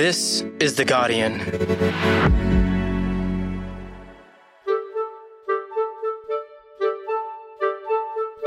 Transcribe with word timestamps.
This 0.00 0.42
is 0.60 0.76
The 0.76 0.86
Guardian. 0.86 1.42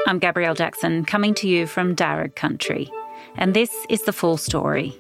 I'm 0.08 0.18
Gabrielle 0.18 0.56
Jackson, 0.56 1.06
coming 1.06 1.36
to 1.36 1.48
you 1.48 1.68
from 1.68 1.96
Darug 1.96 2.34
country. 2.34 2.92
And 3.36 3.54
this 3.54 3.70
is 3.88 4.02
the 4.02 4.12
full 4.12 4.38
story. 4.38 4.98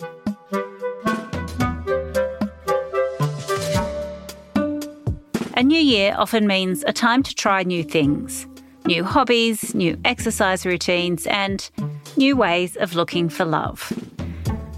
A 5.56 5.63
new 5.63 5.81
year 5.81 6.13
often 6.15 6.46
means 6.46 6.83
a 6.85 6.94
time 6.94 7.24
to 7.24 7.33
try 7.33 7.63
new 7.63 7.83
things 7.83 8.46
new 8.85 9.04
hobbies, 9.04 9.74
new 9.74 9.97
exercise 10.06 10.67
routines, 10.67 11.26
and 11.26 11.67
new 12.15 12.35
ways 12.35 12.76
of 12.76 12.94
looking 12.94 13.28
for 13.28 13.44
love. 13.44 13.92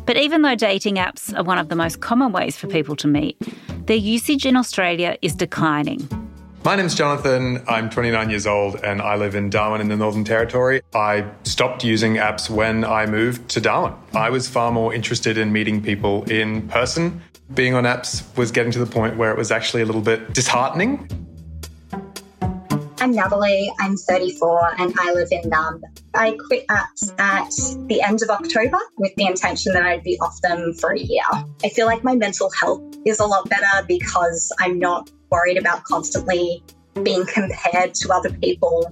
But 0.05 0.17
even 0.17 0.43
though 0.43 0.55
dating 0.55 0.95
apps 0.95 1.35
are 1.35 1.43
one 1.43 1.57
of 1.57 1.69
the 1.69 1.75
most 1.75 1.99
common 1.99 2.31
ways 2.31 2.55
for 2.55 2.67
people 2.67 2.95
to 2.97 3.07
meet, 3.07 3.37
their 3.87 3.97
usage 3.97 4.45
in 4.45 4.55
Australia 4.55 5.17
is 5.23 5.33
declining. 5.33 6.07
My 6.63 6.75
name's 6.75 6.95
Jonathan. 6.95 7.63
I'm 7.67 7.89
29 7.89 8.29
years 8.29 8.45
old 8.45 8.75
and 8.83 9.01
I 9.01 9.15
live 9.15 9.35
in 9.35 9.49
Darwin 9.49 9.81
in 9.81 9.87
the 9.87 9.95
Northern 9.95 10.23
Territory. 10.23 10.81
I 10.93 11.25
stopped 11.43 11.83
using 11.83 12.15
apps 12.15 12.49
when 12.49 12.83
I 12.83 13.05
moved 13.05 13.49
to 13.49 13.61
Darwin. 13.61 13.93
I 14.13 14.29
was 14.29 14.47
far 14.47 14.71
more 14.71 14.93
interested 14.93 15.37
in 15.37 15.51
meeting 15.51 15.81
people 15.81 16.23
in 16.29 16.67
person. 16.67 17.21
Being 17.53 17.73
on 17.73 17.83
apps 17.83 18.25
was 18.37 18.51
getting 18.51 18.71
to 18.73 18.79
the 18.79 18.87
point 18.87 19.17
where 19.17 19.31
it 19.31 19.37
was 19.37 19.51
actually 19.51 19.83
a 19.83 19.85
little 19.85 20.01
bit 20.01 20.33
disheartening. 20.33 21.07
I'm 23.05 23.11
Natalie, 23.11 23.71
I'm 23.79 23.97
34 23.97 24.81
and 24.81 24.91
I 24.97 25.13
live 25.13 25.27
in 25.29 25.47
Nub. 25.47 25.79
I 26.15 26.35
quit 26.47 26.65
apps 26.69 27.13
at 27.19 27.51
the 27.87 28.01
end 28.01 28.23
of 28.23 28.31
October 28.31 28.79
with 28.97 29.13
the 29.13 29.27
intention 29.27 29.73
that 29.73 29.85
I'd 29.85 30.01
be 30.01 30.17
off 30.21 30.41
them 30.41 30.73
for 30.73 30.89
a 30.89 30.97
year. 30.97 31.21
I 31.63 31.69
feel 31.69 31.85
like 31.85 32.03
my 32.03 32.15
mental 32.15 32.49
health 32.59 32.81
is 33.05 33.19
a 33.19 33.25
lot 33.27 33.47
better 33.47 33.85
because 33.87 34.51
I'm 34.59 34.79
not 34.79 35.11
worried 35.29 35.59
about 35.59 35.83
constantly 35.83 36.63
being 37.03 37.27
compared 37.27 37.93
to 37.93 38.11
other 38.11 38.31
people. 38.31 38.91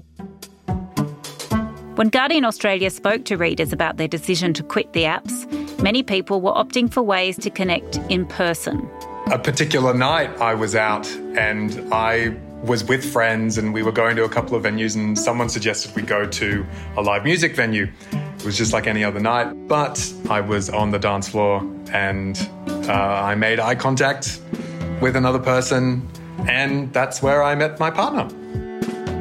When 1.95 2.09
Guardian 2.09 2.45
Australia 2.45 2.91
spoke 2.91 3.25
to 3.25 3.35
readers 3.35 3.73
about 3.73 3.97
their 3.97 4.07
decision 4.07 4.53
to 4.53 4.61
quit 4.61 4.93
the 4.93 5.05
apps, 5.05 5.51
many 5.81 6.03
people 6.03 6.39
were 6.39 6.53
opting 6.53 6.93
for 6.93 7.01
ways 7.01 7.35
to 7.39 7.49
connect 7.49 7.97
in 8.09 8.27
person. 8.27 8.87
A 9.31 9.39
particular 9.39 9.91
night 9.95 10.29
I 10.39 10.53
was 10.53 10.75
out 10.75 11.09
and 11.35 11.91
I 11.91 12.37
was 12.63 12.83
with 12.85 13.03
friends 13.03 13.57
and 13.57 13.73
we 13.73 13.83
were 13.83 13.91
going 13.91 14.15
to 14.15 14.23
a 14.23 14.29
couple 14.29 14.55
of 14.55 14.63
venues 14.63 14.95
and 14.95 15.19
someone 15.19 15.49
suggested 15.49 15.93
we 15.95 16.01
go 16.01 16.25
to 16.25 16.65
a 16.95 17.01
live 17.01 17.25
music 17.25 17.55
venue. 17.55 17.91
It 18.11 18.45
was 18.45 18.57
just 18.57 18.71
like 18.71 18.87
any 18.87 19.03
other 19.03 19.19
night, 19.19 19.67
but 19.67 20.13
I 20.29 20.39
was 20.39 20.69
on 20.69 20.91
the 20.91 20.99
dance 20.99 21.27
floor 21.27 21.61
and 21.91 22.37
uh, 22.87 22.93
I 22.93 23.35
made 23.35 23.59
eye 23.59 23.75
contact 23.75 24.41
with 25.01 25.17
another 25.17 25.39
person 25.39 26.07
and 26.47 26.91
that's 26.93 27.21
where 27.21 27.43
I 27.43 27.53
met 27.55 27.79
my 27.79 27.91
partner. 27.91 28.29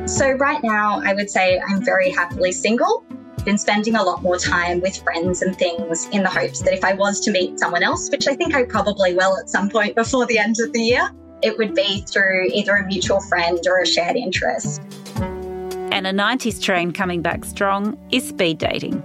So, 0.06 0.32
right 0.32 0.62
now, 0.62 1.00
I 1.04 1.14
would 1.14 1.30
say 1.30 1.60
I'm 1.68 1.84
very 1.84 2.10
happily 2.10 2.52
single. 2.52 3.04
Been 3.44 3.58
spending 3.58 3.94
a 3.94 4.02
lot 4.02 4.22
more 4.22 4.36
time 4.36 4.80
with 4.80 4.96
friends 4.96 5.42
and 5.42 5.56
things 5.56 6.06
in 6.08 6.22
the 6.22 6.28
hopes 6.28 6.60
that 6.62 6.74
if 6.74 6.84
I 6.84 6.92
was 6.92 7.20
to 7.20 7.30
meet 7.30 7.58
someone 7.58 7.82
else, 7.82 8.10
which 8.10 8.28
I 8.28 8.34
think 8.34 8.54
I 8.54 8.64
probably 8.64 9.14
will 9.14 9.36
at 9.38 9.48
some 9.48 9.68
point 9.68 9.94
before 9.94 10.26
the 10.26 10.38
end 10.38 10.56
of 10.60 10.72
the 10.72 10.80
year, 10.80 11.10
it 11.42 11.58
would 11.58 11.74
be 11.74 12.02
through 12.02 12.48
either 12.52 12.76
a 12.76 12.86
mutual 12.86 13.20
friend 13.20 13.58
or 13.66 13.80
a 13.80 13.86
shared 13.86 14.16
interest. 14.16 14.80
And 15.16 16.06
a 16.06 16.12
90s 16.12 16.62
trend 16.62 16.94
coming 16.94 17.20
back 17.20 17.44
strong 17.44 17.98
is 18.10 18.28
speed 18.28 18.58
dating. 18.58 19.02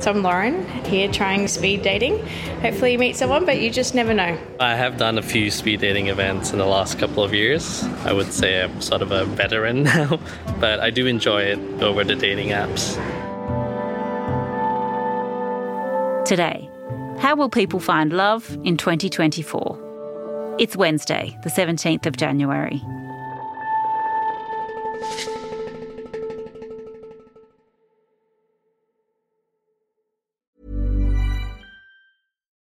So 0.00 0.10
I'm 0.10 0.22
Lauren, 0.22 0.66
here 0.84 1.10
trying 1.10 1.48
speed 1.48 1.82
dating. 1.82 2.18
Hopefully 2.60 2.92
you 2.92 2.98
meet 2.98 3.16
someone, 3.16 3.46
but 3.46 3.60
you 3.60 3.70
just 3.70 3.94
never 3.94 4.12
know. 4.12 4.38
I 4.60 4.74
have 4.74 4.98
done 4.98 5.18
a 5.18 5.22
few 5.22 5.50
speed 5.50 5.80
dating 5.80 6.08
events 6.08 6.52
in 6.52 6.58
the 6.58 6.66
last 6.66 6.98
couple 6.98 7.24
of 7.24 7.32
years. 7.32 7.82
I 8.04 8.12
would 8.12 8.32
say 8.32 8.62
I'm 8.62 8.80
sort 8.80 9.02
of 9.02 9.12
a 9.12 9.24
veteran 9.24 9.82
now, 9.84 10.20
but 10.60 10.80
I 10.80 10.90
do 10.90 11.06
enjoy 11.06 11.42
it 11.42 11.58
over 11.82 12.04
the 12.04 12.14
dating 12.14 12.48
apps. 12.48 12.94
Today, 16.26 16.68
how 17.18 17.34
will 17.34 17.48
people 17.50 17.80
find 17.80 18.12
love 18.12 18.58
in 18.64 18.76
2024? 18.76 19.83
It's 20.56 20.76
Wednesday, 20.76 21.36
the 21.42 21.50
17th 21.50 22.06
of 22.06 22.16
January. 22.16 22.80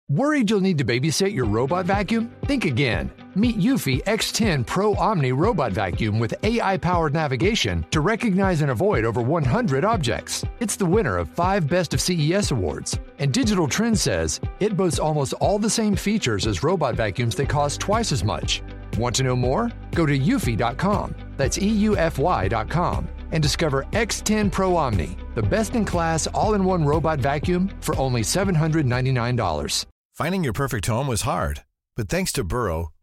Worried 0.08 0.50
you'll 0.50 0.62
need 0.62 0.78
to 0.78 0.86
babysit 0.86 1.34
your 1.34 1.44
robot 1.44 1.86
vacuum? 1.86 2.34
Think 2.46 2.64
again. 2.64 3.12
Meet 3.34 3.60
Eufy 3.60 4.04
X10 4.04 4.66
Pro 4.66 4.94
Omni 4.96 5.32
Robot 5.32 5.72
Vacuum 5.72 6.20
with 6.20 6.34
AI 6.44 6.76
powered 6.78 7.14
navigation 7.14 7.86
to 7.92 8.02
recognize 8.02 8.62
and 8.62 8.72
avoid 8.72 9.06
over 9.06 9.22
100 9.22 9.86
objects. 9.86 10.44
It's 10.60 10.76
the 10.76 10.86
winner 10.86 11.18
of 11.18 11.30
five 11.30 11.68
Best 11.68 11.94
of 11.94 12.02
CES 12.02 12.52
awards. 12.52 13.00
And 13.20 13.32
Digital 13.32 13.68
Trends 13.68 14.02
says 14.02 14.42
it 14.60 14.76
boasts 14.76 15.00
almost 15.00 15.34
all 15.34 15.60
the 15.60 15.70
same 15.70 15.96
features 15.96 16.46
as 16.46 16.62
robot 16.62 16.96
vacuums 16.96 17.36
that 17.36 17.48
cost 17.48 17.80
twice 17.80 18.12
as 18.12 18.24
much. 18.24 18.62
Want 18.98 19.16
to 19.16 19.24
know 19.24 19.36
more? 19.38 19.72
Go 19.94 20.06
to 20.06 20.18
eufy.com. 20.20 21.16
That's 21.38 21.58
EUFY.com 21.58 23.08
and 23.32 23.42
discover 23.42 23.86
X10 23.94 24.52
Pro 24.52 24.76
Omni, 24.76 25.16
the 25.36 25.42
best 25.42 25.76
in 25.76 25.86
class 25.86 26.28
all 26.28 26.54
in 26.54 26.66
one 26.66 26.84
robot 26.84 27.20
vacuum 27.20 27.72
for 27.80 27.96
only 27.98 28.22
$799. 28.22 29.86
Finding 30.16 30.44
your 30.44 30.54
perfect 30.54 30.86
home 30.88 31.08
was 31.08 31.22
hard, 31.22 31.64
but 31.96 32.10
thanks 32.10 32.34
to 32.34 32.44
Burrow, 32.44 32.92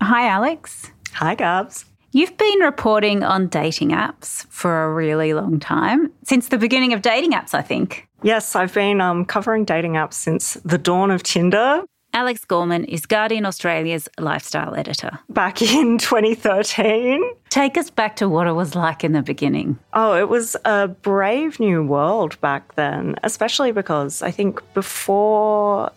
Hi, 0.00 0.28
Alyx. 0.28 0.90
Hi, 1.14 1.34
Gabs. 1.34 1.84
You've 2.12 2.36
been 2.38 2.60
reporting 2.60 3.22
on 3.22 3.48
dating 3.48 3.90
apps 3.90 4.46
for 4.48 4.84
a 4.84 4.94
really 4.94 5.34
long 5.34 5.60
time, 5.60 6.12
since 6.24 6.48
the 6.48 6.58
beginning 6.58 6.92
of 6.92 7.02
dating 7.02 7.32
apps, 7.32 7.52
I 7.52 7.62
think. 7.62 8.08
Yes, 8.22 8.56
I've 8.56 8.72
been 8.72 9.00
um, 9.00 9.24
covering 9.24 9.64
dating 9.64 9.92
apps 9.94 10.14
since 10.14 10.54
the 10.64 10.78
dawn 10.78 11.10
of 11.10 11.22
Tinder. 11.22 11.82
Alyx 12.14 12.46
Gorman 12.46 12.84
is 12.84 13.04
Guardian 13.04 13.44
Australia's 13.44 14.08
lifestyle 14.18 14.74
editor. 14.74 15.18
Back 15.28 15.60
in 15.74 15.98
2013. 15.98 17.22
Take 17.50 17.76
us 17.76 17.90
back 17.90 18.16
to 18.16 18.28
what 18.28 18.46
it 18.46 18.52
was 18.52 18.74
like 18.74 19.04
in 19.04 19.12
the 19.12 19.22
beginning. 19.22 19.78
Oh, 19.92 20.16
it 20.16 20.30
was 20.30 20.56
a 20.64 20.88
brave 20.88 21.60
new 21.60 21.84
world 21.84 22.40
back 22.40 22.74
then, 22.76 23.16
especially 23.22 23.72
because 23.72 24.22
I 24.22 24.30
think 24.30 24.62
before 24.72 25.92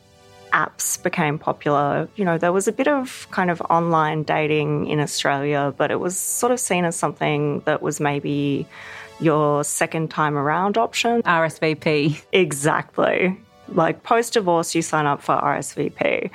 apps 0.52 1.02
became 1.02 1.38
popular, 1.38 2.08
you 2.16 2.26
know, 2.26 2.38
there 2.38 2.52
was 2.52 2.68
a 2.68 2.72
bit 2.72 2.88
of 2.88 3.28
kind 3.32 3.50
of 3.52 3.62
online 3.70 4.24
dating 4.24 4.88
in 4.88 5.00
Australia, 5.00 5.74
but 5.78 5.92
it 5.92 6.00
was 6.00 6.18
sort 6.18 6.52
of 6.52 6.60
seen 6.60 6.86
as 6.86 6.96
something 6.96 7.62
that 7.62 7.82
was 7.82 8.00
maybe 8.00 8.68
your 9.20 9.64
second 9.64 10.10
time 10.10 10.38
around 10.38 10.78
option. 10.78 11.22
RSVP. 11.24 12.22
Exactly. 12.32 13.38
Like 13.68 14.04
post 14.04 14.34
divorce, 14.34 14.74
you 14.74 14.82
sign 14.82 15.06
up 15.06 15.22
for 15.22 15.36
RSVP. 15.36 16.30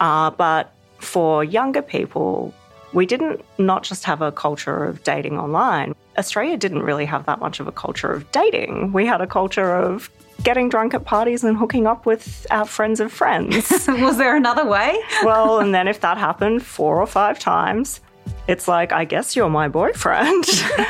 Uh, 0.00 0.30
but 0.30 0.72
for 0.98 1.44
younger 1.44 1.82
people, 1.82 2.52
we 2.92 3.06
didn't 3.06 3.44
not 3.58 3.82
just 3.82 4.04
have 4.04 4.22
a 4.22 4.32
culture 4.32 4.84
of 4.84 5.02
dating 5.04 5.38
online. 5.38 5.94
Australia 6.18 6.56
didn't 6.56 6.82
really 6.82 7.04
have 7.04 7.26
that 7.26 7.38
much 7.40 7.60
of 7.60 7.68
a 7.68 7.72
culture 7.72 8.10
of 8.10 8.30
dating. 8.32 8.92
We 8.92 9.06
had 9.06 9.20
a 9.20 9.26
culture 9.26 9.74
of 9.74 10.10
getting 10.46 10.68
drunk 10.68 10.94
at 10.94 11.04
parties 11.04 11.42
and 11.42 11.56
hooking 11.56 11.88
up 11.88 12.06
with 12.06 12.46
our 12.52 12.64
friends 12.64 13.00
of 13.00 13.12
friends. 13.12 13.68
was 13.88 14.16
there 14.16 14.36
another 14.36 14.64
way? 14.64 14.96
well, 15.24 15.58
and 15.58 15.74
then 15.74 15.88
if 15.88 16.00
that 16.02 16.16
happened 16.16 16.64
four 16.64 17.00
or 17.00 17.06
five 17.06 17.36
times, 17.36 18.00
it's 18.46 18.68
like, 18.68 18.92
I 18.92 19.04
guess 19.04 19.34
you're 19.34 19.50
my 19.50 19.66
boyfriend. 19.66 20.44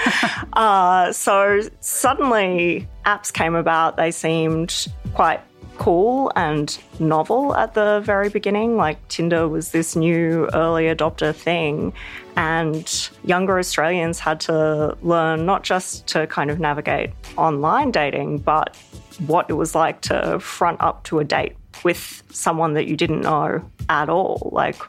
uh, 0.52 1.10
so 1.10 1.62
suddenly 1.80 2.86
apps 3.06 3.32
came 3.32 3.54
about. 3.54 3.96
They 3.96 4.10
seemed 4.10 4.88
quite 5.14 5.40
cool 5.78 6.30
and 6.36 6.78
novel 6.98 7.56
at 7.56 7.72
the 7.72 8.00
very 8.04 8.28
beginning. 8.28 8.76
Like 8.76 9.08
Tinder 9.08 9.48
was 9.48 9.70
this 9.70 9.96
new 9.96 10.50
early 10.52 10.84
adopter 10.84 11.34
thing. 11.34 11.94
And 12.36 13.10
younger 13.24 13.58
Australians 13.58 14.18
had 14.18 14.38
to 14.40 14.98
learn 15.00 15.46
not 15.46 15.62
just 15.62 16.06
to 16.08 16.26
kind 16.26 16.50
of 16.50 16.60
navigate 16.60 17.12
online 17.38 17.90
dating, 17.90 18.38
but 18.40 18.76
what 19.20 19.48
it 19.48 19.54
was 19.54 19.74
like 19.74 20.00
to 20.02 20.38
front 20.40 20.80
up 20.80 21.04
to 21.04 21.18
a 21.18 21.24
date 21.24 21.56
with 21.84 22.22
someone 22.30 22.74
that 22.74 22.86
you 22.86 22.96
didn't 22.96 23.22
know 23.22 23.64
at 23.88 24.08
all. 24.08 24.50
Like 24.52 24.80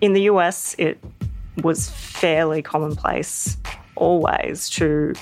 in 0.00 0.12
the 0.12 0.22
US, 0.22 0.74
it 0.78 0.98
was 1.62 1.90
fairly 1.90 2.62
commonplace 2.62 3.56
always 3.96 4.70
to 4.70 5.14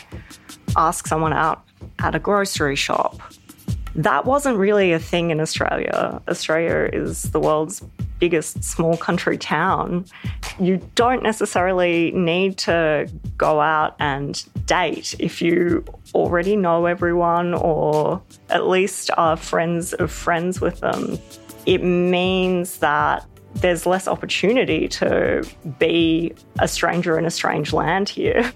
ask 0.77 1.07
someone 1.07 1.33
out 1.33 1.65
at 1.99 2.15
a 2.15 2.19
grocery 2.19 2.77
shop. 2.77 3.19
That 3.95 4.27
wasn't 4.27 4.59
really 4.59 4.93
a 4.93 4.99
thing 4.99 5.31
in 5.31 5.41
Australia. 5.41 6.21
Australia 6.29 6.91
is 6.93 7.23
the 7.31 7.41
world's 7.41 7.83
biggest 8.19 8.63
small 8.65 8.97
country 8.97 9.39
town. 9.39 10.05
You 10.59 10.79
don't 10.95 11.23
necessarily 11.23 12.13
need 12.13 12.59
to 12.59 13.11
go 13.37 13.61
out 13.61 13.97
and 13.99 14.43
date 14.67 15.15
if 15.19 15.43
you 15.43 15.85
already 16.15 16.57
know 16.57 16.87
everyone 16.87 17.55
or 17.55 18.23
at 18.51 18.67
least 18.67 19.11
are 19.17 19.37
friends 19.37 19.93
of 19.95 20.11
friends 20.11 20.61
with 20.61 20.81
them. 20.81 21.19
It 21.67 21.83
means 21.83 22.79
that 22.79 23.27
there's 23.57 23.87
less 23.87 24.07
opportunity 24.07 24.87
to 24.89 25.49
be 25.79 26.33
a 26.59 26.69
stranger 26.69 27.19
in 27.19 27.25
a 27.25 27.31
strange 27.31 27.73
land 27.73 28.09
here. 28.09 28.53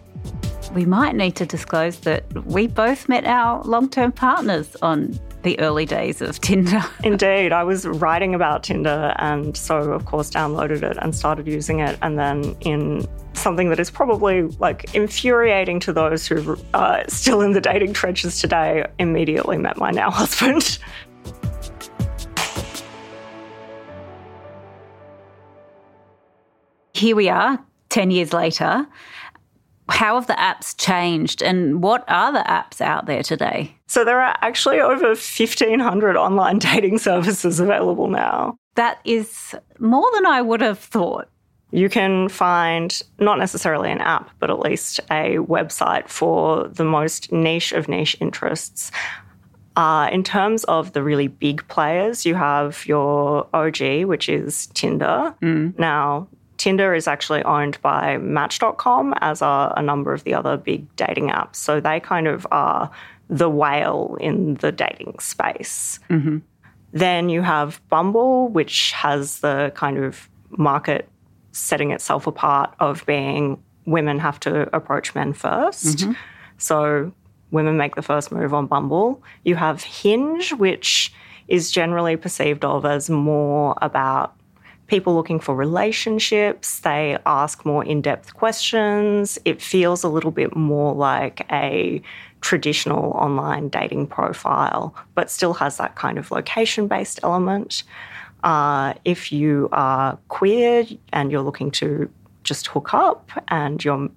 We 0.74 0.84
might 0.84 1.16
need 1.16 1.34
to 1.36 1.46
disclose 1.46 2.00
that 2.00 2.24
we 2.46 2.66
both 2.66 3.08
met 3.08 3.24
our 3.24 3.62
long 3.64 3.88
term 3.88 4.12
partners 4.12 4.76
on 4.82 5.18
the 5.42 5.58
early 5.60 5.86
days 5.86 6.20
of 6.20 6.40
Tinder. 6.40 6.82
Indeed. 7.04 7.52
I 7.52 7.64
was 7.64 7.86
writing 7.86 8.34
about 8.34 8.62
Tinder 8.62 9.14
and 9.18 9.56
so, 9.56 9.92
of 9.92 10.04
course, 10.04 10.30
downloaded 10.30 10.82
it 10.82 10.98
and 11.00 11.14
started 11.14 11.46
using 11.46 11.80
it. 11.80 11.98
And 12.02 12.18
then, 12.18 12.56
in 12.60 13.06
something 13.32 13.70
that 13.70 13.80
is 13.80 13.90
probably 13.90 14.42
like 14.58 14.94
infuriating 14.94 15.80
to 15.80 15.92
those 15.92 16.26
who 16.26 16.56
are 16.74 17.04
still 17.08 17.40
in 17.40 17.52
the 17.52 17.60
dating 17.60 17.92
trenches 17.94 18.40
today, 18.40 18.84
immediately 18.98 19.56
met 19.56 19.76
my 19.78 19.90
now 19.90 20.10
husband. 20.10 20.78
Here 26.92 27.16
we 27.16 27.30
are, 27.30 27.58
10 27.88 28.10
years 28.10 28.34
later. 28.34 28.86
How 29.90 30.14
have 30.14 30.26
the 30.26 30.34
apps 30.34 30.76
changed 30.78 31.42
and 31.42 31.82
what 31.82 32.04
are 32.08 32.32
the 32.32 32.40
apps 32.40 32.80
out 32.80 33.06
there 33.06 33.22
today? 33.22 33.74
So, 33.86 34.04
there 34.04 34.20
are 34.20 34.36
actually 34.40 34.80
over 34.80 35.08
1,500 35.08 36.16
online 36.16 36.58
dating 36.70 36.98
services 36.98 37.60
available 37.60 38.08
now. 38.08 38.56
That 38.76 39.00
is 39.04 39.54
more 39.78 40.08
than 40.14 40.26
I 40.26 40.42
would 40.42 40.60
have 40.60 40.78
thought. 40.78 41.28
You 41.72 41.88
can 41.88 42.28
find 42.28 43.00
not 43.18 43.38
necessarily 43.38 43.90
an 43.90 44.00
app, 44.00 44.30
but 44.38 44.50
at 44.50 44.58
least 44.58 44.98
a 45.10 45.36
website 45.36 46.08
for 46.08 46.66
the 46.68 46.84
most 46.84 47.30
niche 47.30 47.72
of 47.72 47.88
niche 47.88 48.16
interests. 48.20 48.90
Uh, 49.76 50.08
in 50.10 50.24
terms 50.24 50.64
of 50.64 50.92
the 50.92 51.02
really 51.02 51.28
big 51.28 51.66
players, 51.68 52.26
you 52.26 52.34
have 52.34 52.84
your 52.86 53.48
OG, 53.54 54.04
which 54.04 54.28
is 54.28 54.66
Tinder. 54.74 55.34
Mm. 55.42 55.78
Now, 55.78 56.28
Tinder 56.60 56.94
is 56.94 57.08
actually 57.08 57.42
owned 57.44 57.80
by 57.80 58.18
Match.com, 58.18 59.14
as 59.22 59.40
are 59.40 59.72
a 59.78 59.82
number 59.82 60.12
of 60.12 60.24
the 60.24 60.34
other 60.34 60.58
big 60.58 60.94
dating 60.94 61.30
apps. 61.30 61.56
So 61.56 61.80
they 61.80 62.00
kind 62.00 62.28
of 62.28 62.46
are 62.50 62.90
the 63.30 63.48
whale 63.48 64.18
in 64.20 64.56
the 64.56 64.70
dating 64.70 65.20
space. 65.20 65.98
Mm-hmm. 66.10 66.40
Then 66.92 67.30
you 67.30 67.40
have 67.40 67.80
Bumble, 67.88 68.48
which 68.48 68.92
has 68.92 69.38
the 69.38 69.72
kind 69.74 70.04
of 70.04 70.28
market 70.50 71.08
setting 71.52 71.92
itself 71.92 72.26
apart 72.26 72.74
of 72.78 73.06
being 73.06 73.58
women 73.86 74.18
have 74.18 74.38
to 74.40 74.68
approach 74.76 75.14
men 75.14 75.32
1st 75.32 75.96
Mm-hmm. 75.96 76.12
So 76.58 77.10
women 77.50 77.78
make 77.78 77.94
the 77.94 78.02
first 78.02 78.30
move 78.30 78.52
on 78.52 78.66
Bumble. 78.66 79.22
You 79.44 79.56
have 79.56 79.82
Hinge, 79.82 80.52
which 80.52 81.10
is 81.48 81.70
generally 81.70 82.16
perceived 82.18 82.66
of 82.66 82.84
as 82.84 83.08
more 83.08 83.76
about 83.80 84.36
people 84.90 85.14
looking 85.14 85.38
for 85.38 85.54
relationships. 85.54 86.80
They 86.80 87.16
ask 87.24 87.64
more 87.64 87.84
in 87.84 88.02
depth 88.02 88.34
questions. 88.34 89.38
It 89.44 89.62
feels 89.62 90.02
a 90.02 90.08
little 90.08 90.32
bit 90.32 90.56
more 90.56 90.92
like 90.92 91.46
a 91.52 92.02
traditional 92.40 93.12
online 93.12 93.68
dating 93.68 94.08
profile, 94.08 94.92
but 95.14 95.30
still 95.30 95.54
has 95.54 95.76
that 95.76 95.94
kind 95.94 96.18
of 96.18 96.32
location 96.32 96.88
based 96.88 97.20
element. 97.22 97.84
Uh, 98.42 98.94
if 99.04 99.30
you 99.30 99.68
are 99.70 100.18
queer 100.28 100.84
and 101.12 101.30
you're 101.30 101.42
looking 101.42 101.70
to 101.70 102.10
just 102.42 102.66
hook 102.66 102.92
up 102.92 103.30
and 103.46 103.84
you're 103.84 104.08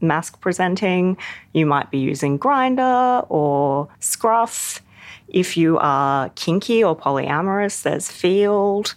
masc 0.00 0.40
presenting, 0.40 1.18
you 1.52 1.66
might 1.66 1.90
be 1.90 1.98
using 1.98 2.38
Grindr 2.38 3.26
or 3.28 3.86
Scruff. 4.00 4.80
If 5.28 5.58
you 5.58 5.78
are 5.78 6.30
kinky 6.30 6.82
or 6.82 6.96
polyamorous, 6.96 7.82
there's 7.82 8.08
Feeld. 8.08 8.94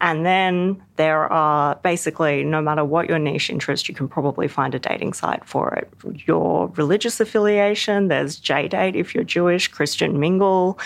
And 0.00 0.26
then 0.26 0.82
there 0.96 1.30
are 1.32 1.76
basically, 1.76 2.44
no 2.44 2.60
matter 2.60 2.84
what 2.84 3.08
your 3.08 3.18
niche 3.18 3.48
interest, 3.48 3.88
you 3.88 3.94
can 3.94 4.08
probably 4.08 4.46
find 4.46 4.74
a 4.74 4.78
dating 4.78 5.14
site 5.14 5.44
for 5.44 5.74
it. 5.74 5.90
Your 6.26 6.68
religious 6.76 7.18
affiliation, 7.18 8.08
there's 8.08 8.38
JDate 8.40 8.94
if 8.94 9.14
you're 9.14 9.24
Jewish, 9.24 9.68
Christian 9.68 10.20
Mingle. 10.20 10.78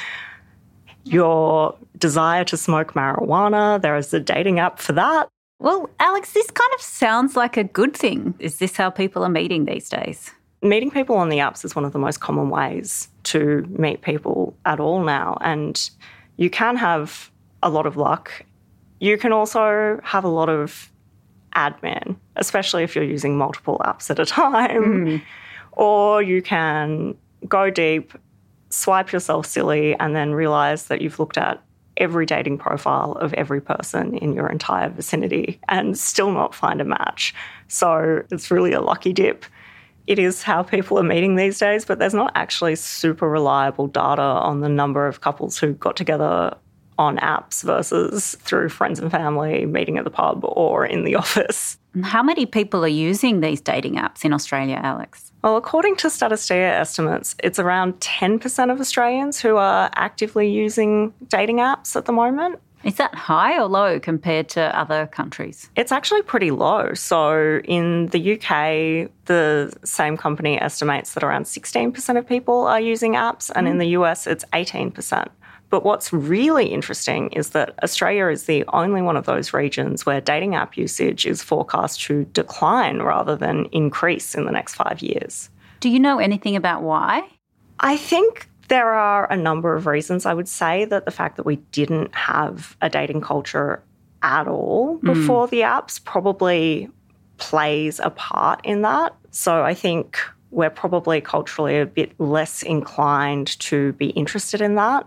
Your 1.05 1.77
desire 1.99 2.45
to 2.45 2.57
smoke 2.57 2.93
marijuana, 2.93 3.81
there 3.81 3.97
is 3.97 4.13
a 4.15 4.21
dating 4.21 4.59
app 4.59 4.79
for 4.79 4.93
that. 4.93 5.29
Well, 5.59 5.91
Alyx, 5.99 6.33
this 6.33 6.51
kind 6.51 6.71
of 6.75 6.81
sounds 6.81 7.37
like 7.37 7.57
a 7.57 7.65
good 7.65 7.97
thing. 7.97 8.35
Is 8.39 8.59
this 8.59 8.77
how 8.77 8.91
people 8.91 9.25
are 9.25 9.29
meeting 9.29 9.65
these 9.65 9.89
days? 9.89 10.31
Meeting 10.63 10.91
people 10.91 11.17
on 11.17 11.31
the 11.31 11.39
apps 11.39 11.65
is 11.65 11.75
one 11.75 11.85
of 11.85 11.93
the 11.93 11.99
most 11.99 12.21
common 12.21 12.49
ways 12.49 13.09
to 13.25 13.67
meet 13.79 14.03
people 14.03 14.55
at 14.65 14.79
all 14.79 15.03
now. 15.03 15.37
And 15.41 15.91
you 16.37 16.49
can 16.49 16.77
have 16.77 17.31
a 17.63 17.69
lot 17.69 17.87
of 17.87 17.97
luck. 17.97 18.45
You 19.01 19.19
can 19.19 19.33
also 19.33 19.99
have 20.05 20.25
a 20.25 20.29
lot 20.29 20.49
of 20.49 20.93
admin, 21.57 22.17
especially 22.37 22.85
if 22.85 22.95
you're 22.95 23.05
using 23.05 23.37
multiple 23.37 23.81
apps 23.85 24.11
at 24.11 24.19
a 24.19 24.27
time. 24.27 24.83
Mm-hmm. 24.83 25.25
Or 25.73 26.23
you 26.23 26.43
can 26.43 27.17
go 27.49 27.71
deep, 27.71 28.13
swipe 28.69 29.13
yourself 29.13 29.47
silly, 29.47 29.97
and 29.99 30.15
then 30.15 30.33
realize 30.33 30.87
that 30.87 31.01
you've 31.01 31.19
looked 31.19 31.39
at 31.39 31.63
every 31.97 32.25
dating 32.27 32.59
profile 32.59 33.13
of 33.13 33.33
every 33.35 33.61
person 33.61 34.17
in 34.19 34.33
your 34.33 34.49
entire 34.49 34.89
vicinity 34.89 35.61
and 35.69 35.99
still 35.99 36.31
not 36.31 36.55
find 36.55 36.81
a 36.81 36.85
match. 36.85 37.35
So 37.69 38.23
it's 38.31 38.51
really 38.51 38.73
a 38.73 38.81
lucky 38.81 39.13
dip. 39.13 39.45
It 40.07 40.19
is 40.19 40.43
how 40.43 40.63
people 40.63 40.99
are 40.99 41.05
meeting 41.05 41.37
these 41.37 41.59
days, 41.59 41.85
but 41.85 41.99
there's 41.99 42.15
not 42.15 42.33
actually 42.35 42.77
super 42.77 43.29
reliable 43.29 43.87
data 43.87 44.23
on 44.23 44.61
the 44.61 44.69
number 44.69 45.07
of 45.07 45.21
couples 45.21 45.59
who 45.59 45.75
got 45.75 45.97
together 45.97 46.57
on 47.01 47.17
apps 47.17 47.65
versus 47.65 48.37
through 48.43 48.69
friends 48.69 48.99
and 48.99 49.11
family 49.11 49.65
meeting 49.65 49.97
at 49.97 50.05
the 50.05 50.11
pub 50.11 50.45
or 50.45 50.85
in 50.85 51.05
the 51.05 51.15
office. 51.23 51.79
How 52.03 52.23
many 52.23 52.45
people 52.45 52.85
are 52.85 52.97
using 53.11 53.41
these 53.41 53.61
dating 53.61 53.95
apps 53.95 54.23
in 54.23 54.35
Australia, 54.35 54.79
Alyx? 54.85 55.33
Well, 55.43 55.57
according 55.57 55.97
to 55.97 56.09
Statista 56.09 56.55
estimates, 56.55 57.35
it's 57.43 57.59
around 57.59 57.95
10% 58.01 58.71
of 58.71 58.81
Australians 58.81 59.41
who 59.41 59.57
are 59.57 59.91
actively 59.95 60.53
using 60.53 61.15
dating 61.29 61.57
apps 61.57 61.97
at 61.97 62.05
the 62.05 62.13
moment. 62.13 62.61
Is 62.85 62.97
that 62.97 63.15
high 63.15 63.59
or 63.59 63.67
low 63.67 63.99
compared 64.01 64.49
to 64.51 64.79
other 64.79 65.07
countries? 65.07 65.71
It's 65.77 65.93
actually 65.93 66.23
pretty 66.23 66.51
low. 66.51 66.95
So 66.95 67.61
in 67.65 68.07
the 68.09 68.35
UK, 68.35 69.11
the 69.27 69.73
same 69.85 70.17
company 70.17 70.61
estimates 70.61 71.15
that 71.15 71.23
around 71.23 71.45
16% 71.45 72.19
of 72.19 72.27
people 72.27 72.67
are 72.67 72.81
using 72.81 73.15
apps, 73.15 73.51
and 73.55 73.69
in 73.69 73.77
mm. 73.77 73.81
the 73.81 73.89
US, 74.01 74.27
it's 74.27 74.45
18%. 74.53 75.29
But 75.71 75.85
what's 75.85 76.13
really 76.13 76.67
interesting 76.67 77.31
is 77.31 77.51
that 77.51 77.79
Australia 77.83 78.27
is 78.27 78.45
the 78.45 78.65
only 78.73 79.03
one 79.03 79.17
of 79.17 79.25
those 79.25 79.53
regions 79.53 80.05
where 80.05 80.21
dating 80.21 80.57
app 80.57 80.77
usage 80.77 81.25
is 81.27 81.43
forecast 81.43 82.03
to 82.03 82.25
decline 82.27 82.99
rather 82.99 83.37
than 83.37 83.67
increase 83.67 84.35
in 84.35 84.45
the 84.45 84.53
next 84.53 84.75
five 84.75 85.01
years. 85.01 85.49
Do 85.79 85.89
you 85.89 86.01
know 86.01 86.19
anything 86.19 86.57
about 86.57 86.83
why? 86.83 87.23
I 87.79 87.97
think 87.97 88.49
there 88.69 88.91
are 88.91 89.31
a 89.33 89.37
number 89.37 89.75
of 89.75 89.87
reasons. 89.87 90.27
I 90.27 90.35
would 90.35 90.49
say 90.49 90.85
that 90.87 91.05
the 91.05 91.11
fact 91.11 91.37
that 91.37 91.47
we 91.47 91.57
didn't 91.73 92.15
have 92.15 92.77
a 92.83 92.91
dating 92.91 93.21
culture 93.21 93.83
at 94.23 94.47
all 94.47 94.99
mm. 94.99 95.03
before 95.03 95.49
the 95.49 95.61
apps 95.61 96.03
probably 96.03 96.89
plays 97.39 98.01
a 98.01 98.11
part 98.11 98.61
in 98.65 98.83
that. 98.83 99.15
So 99.31 99.63
I 99.63 99.75
think 99.75 100.19
we're 100.51 100.71
probably 100.71 101.21
culturally 101.21 101.79
a 101.79 101.87
bit 101.87 102.13
less 102.19 102.63
inclined 102.63 103.59
to 103.61 103.93
be 103.95 104.11
interested 104.11 104.61
in 104.61 104.75
that. 104.75 105.07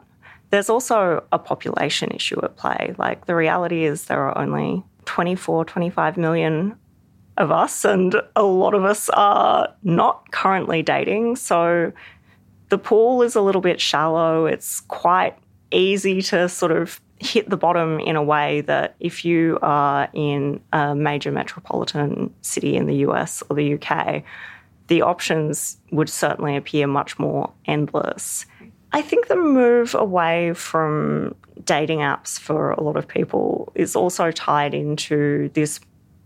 There's 0.53 0.69
also 0.69 1.23
a 1.31 1.39
population 1.39 2.11
issue 2.11 2.39
at 2.43 2.57
play. 2.57 2.93
Like 2.99 3.25
the 3.25 3.33
reality 3.33 3.85
is 3.85 4.05
there 4.05 4.21
are 4.21 4.37
only 4.37 4.83
24, 5.05 5.65
25 5.65 6.15
million 6.15 6.77
of 7.37 7.49
us, 7.49 7.83
and 7.83 8.21
a 8.35 8.43
lot 8.43 8.75
of 8.75 8.85
us 8.85 9.09
are 9.09 9.73
not 9.81 10.29
currently 10.29 10.83
dating. 10.83 11.37
So 11.37 11.91
the 12.69 12.77
pool 12.77 13.23
is 13.23 13.35
a 13.35 13.41
little 13.41 13.61
bit 13.61 13.81
shallow. 13.81 14.45
It's 14.45 14.81
quite 14.81 15.35
easy 15.71 16.21
to 16.21 16.47
sort 16.47 16.71
of 16.71 17.01
hit 17.17 17.49
the 17.49 17.57
bottom 17.57 17.99
in 17.99 18.15
a 18.15 18.21
way 18.21 18.61
that 18.61 18.95
if 18.99 19.25
you 19.25 19.57
are 19.63 20.07
in 20.13 20.61
a 20.71 20.93
major 20.93 21.31
metropolitan 21.31 22.31
city 22.41 22.75
in 22.75 22.85
the 22.85 22.97
US 23.07 23.41
or 23.49 23.55
the 23.55 23.73
UK, 23.73 24.21
the 24.85 25.01
options 25.01 25.77
would 25.91 26.09
certainly 26.09 26.55
appear 26.55 26.85
much 26.85 27.17
more 27.17 27.51
endless. 27.65 28.45
I 28.93 29.01
think 29.01 29.27
the 29.27 29.35
move 29.35 29.95
away 29.95 30.53
from 30.53 31.35
dating 31.63 31.99
apps 31.99 32.39
for 32.39 32.71
a 32.71 32.81
lot 32.81 32.95
of 32.95 33.07
people 33.07 33.71
is 33.73 33.95
also 33.95 34.31
tied 34.31 34.75
into 34.75 35.49
this 35.53 35.79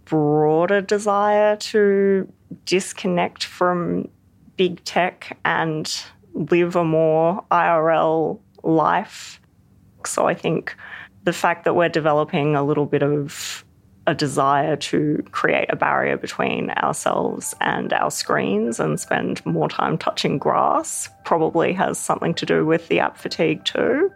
broader 0.03 0.81
desire 0.81 1.55
to 1.55 2.31
disconnect 2.65 3.45
from 3.45 4.09
big 4.57 4.83
tech 4.83 5.37
and 5.45 6.03
live 6.33 6.75
a 6.75 6.83
more 6.83 7.43
IRL 7.51 8.39
life. 8.63 9.39
So 10.05 10.27
I 10.27 10.33
think 10.33 10.75
the 11.23 11.33
fact 11.33 11.63
that 11.65 11.75
we're 11.75 11.89
developing 11.89 12.55
a 12.55 12.63
little 12.63 12.85
bit 12.85 13.03
of 13.03 13.63
a 14.07 14.15
desire 14.15 14.77
to 14.77 15.23
create 15.31 15.69
a 15.69 15.75
barrier 15.75 16.17
between 16.17 16.71
ourselves 16.71 17.53
and 17.59 17.91
our 17.91 18.09
screens 18.09 18.79
and 18.79 18.99
spend 18.99 19.45
more 19.45 19.67
time 19.67 19.97
touching 19.97 20.37
grass 20.37 21.09
probably 21.25 21.73
has 21.73 21.99
something 21.99 22.33
to 22.33 22.45
do 22.45 22.65
with 22.65 22.87
the 22.87 22.99
app 22.99 23.17
fatigue 23.17 23.63
too. 23.65 24.09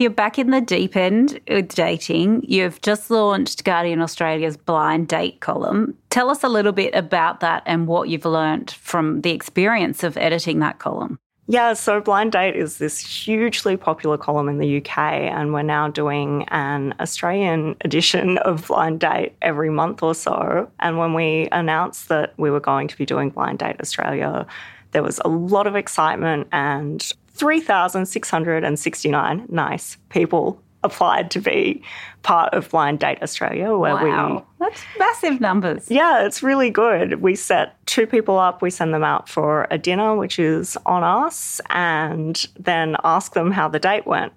You're 0.00 0.10
back 0.10 0.38
in 0.38 0.50
the 0.50 0.60
deep 0.60 0.94
end 0.94 1.40
with 1.48 1.74
dating. 1.74 2.44
You've 2.46 2.80
just 2.82 3.10
launched 3.10 3.64
Guardian 3.64 4.00
Australia's 4.00 4.56
blind 4.56 5.08
date 5.08 5.40
column. 5.40 5.92
Tell 6.10 6.30
us 6.30 6.44
a 6.44 6.48
little 6.48 6.70
bit 6.70 6.94
about 6.94 7.40
that 7.40 7.64
and 7.66 7.88
what 7.88 8.08
you've 8.08 8.24
learned 8.24 8.70
from 8.70 9.22
the 9.22 9.32
experience 9.32 10.04
of 10.04 10.16
editing 10.16 10.60
that 10.60 10.78
column. 10.78 11.18
Yeah, 11.48 11.72
so 11.72 12.00
Blind 12.00 12.30
Date 12.30 12.54
is 12.54 12.78
this 12.78 13.00
hugely 13.00 13.76
popular 13.76 14.16
column 14.18 14.48
in 14.48 14.58
the 14.58 14.76
UK, 14.76 14.98
and 14.98 15.52
we're 15.52 15.62
now 15.62 15.88
doing 15.88 16.44
an 16.50 16.94
Australian 17.00 17.74
edition 17.80 18.38
of 18.38 18.68
Blind 18.68 19.00
Date 19.00 19.34
every 19.42 19.70
month 19.70 20.02
or 20.02 20.14
so. 20.14 20.70
And 20.78 20.98
when 20.98 21.12
we 21.12 21.48
announced 21.50 22.08
that 22.08 22.34
we 22.36 22.50
were 22.50 22.60
going 22.60 22.86
to 22.86 22.96
be 22.96 23.06
doing 23.06 23.30
Blind 23.30 23.58
Date 23.58 23.80
Australia, 23.80 24.46
there 24.92 25.02
was 25.02 25.20
a 25.24 25.28
lot 25.28 25.66
of 25.66 25.74
excitement 25.74 26.48
and 26.52 27.10
3,669 27.38 29.46
nice 29.48 29.96
people 30.10 30.62
applied 30.84 31.30
to 31.32 31.40
be 31.40 31.82
part 32.22 32.54
of 32.54 32.70
Blind 32.70 33.00
Date 33.00 33.18
Australia, 33.22 33.76
where 33.76 33.94
wow. 33.94 34.36
we. 34.36 34.64
That's 34.64 34.82
massive 34.98 35.40
numbers. 35.40 35.90
Yeah, 35.90 36.24
it's 36.24 36.42
really 36.42 36.70
good. 36.70 37.20
We 37.20 37.34
set 37.34 37.74
two 37.86 38.06
people 38.06 38.38
up, 38.38 38.62
we 38.62 38.70
send 38.70 38.94
them 38.94 39.04
out 39.04 39.28
for 39.28 39.66
a 39.70 39.78
dinner, 39.78 40.16
which 40.16 40.38
is 40.38 40.78
on 40.86 41.02
us, 41.02 41.60
and 41.70 42.46
then 42.58 42.96
ask 43.04 43.34
them 43.34 43.50
how 43.50 43.68
the 43.68 43.78
date 43.78 44.06
went. 44.06 44.32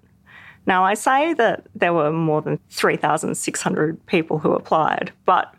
Now, 0.66 0.84
I 0.84 0.94
say 0.94 1.34
that 1.34 1.68
there 1.74 1.94
were 1.94 2.12
more 2.12 2.42
than 2.42 2.60
3,600 2.70 4.06
people 4.06 4.38
who 4.38 4.54
applied, 4.54 5.12
but 5.26 5.54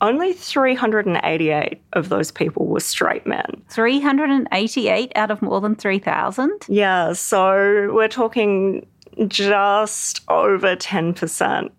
only 0.00 0.32
388 0.32 1.80
of 1.92 2.08
those 2.08 2.30
people 2.30 2.66
were 2.66 2.80
straight 2.80 3.26
men. 3.26 3.62
388 3.68 5.12
out 5.16 5.30
of 5.30 5.40
more 5.42 5.60
than 5.60 5.74
3,000? 5.74 6.66
Yeah, 6.68 7.12
so 7.12 7.90
we're 7.92 8.08
talking 8.08 8.86
just 9.28 10.20
over 10.28 10.76
10%, 10.76 11.70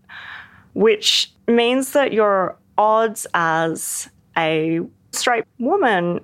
which 0.74 1.32
means 1.48 1.92
that 1.92 2.14
your 2.14 2.58
odds 2.78 3.28
as 3.34 4.10
a 4.38 4.82
straight 5.12 5.46
woman 5.60 6.20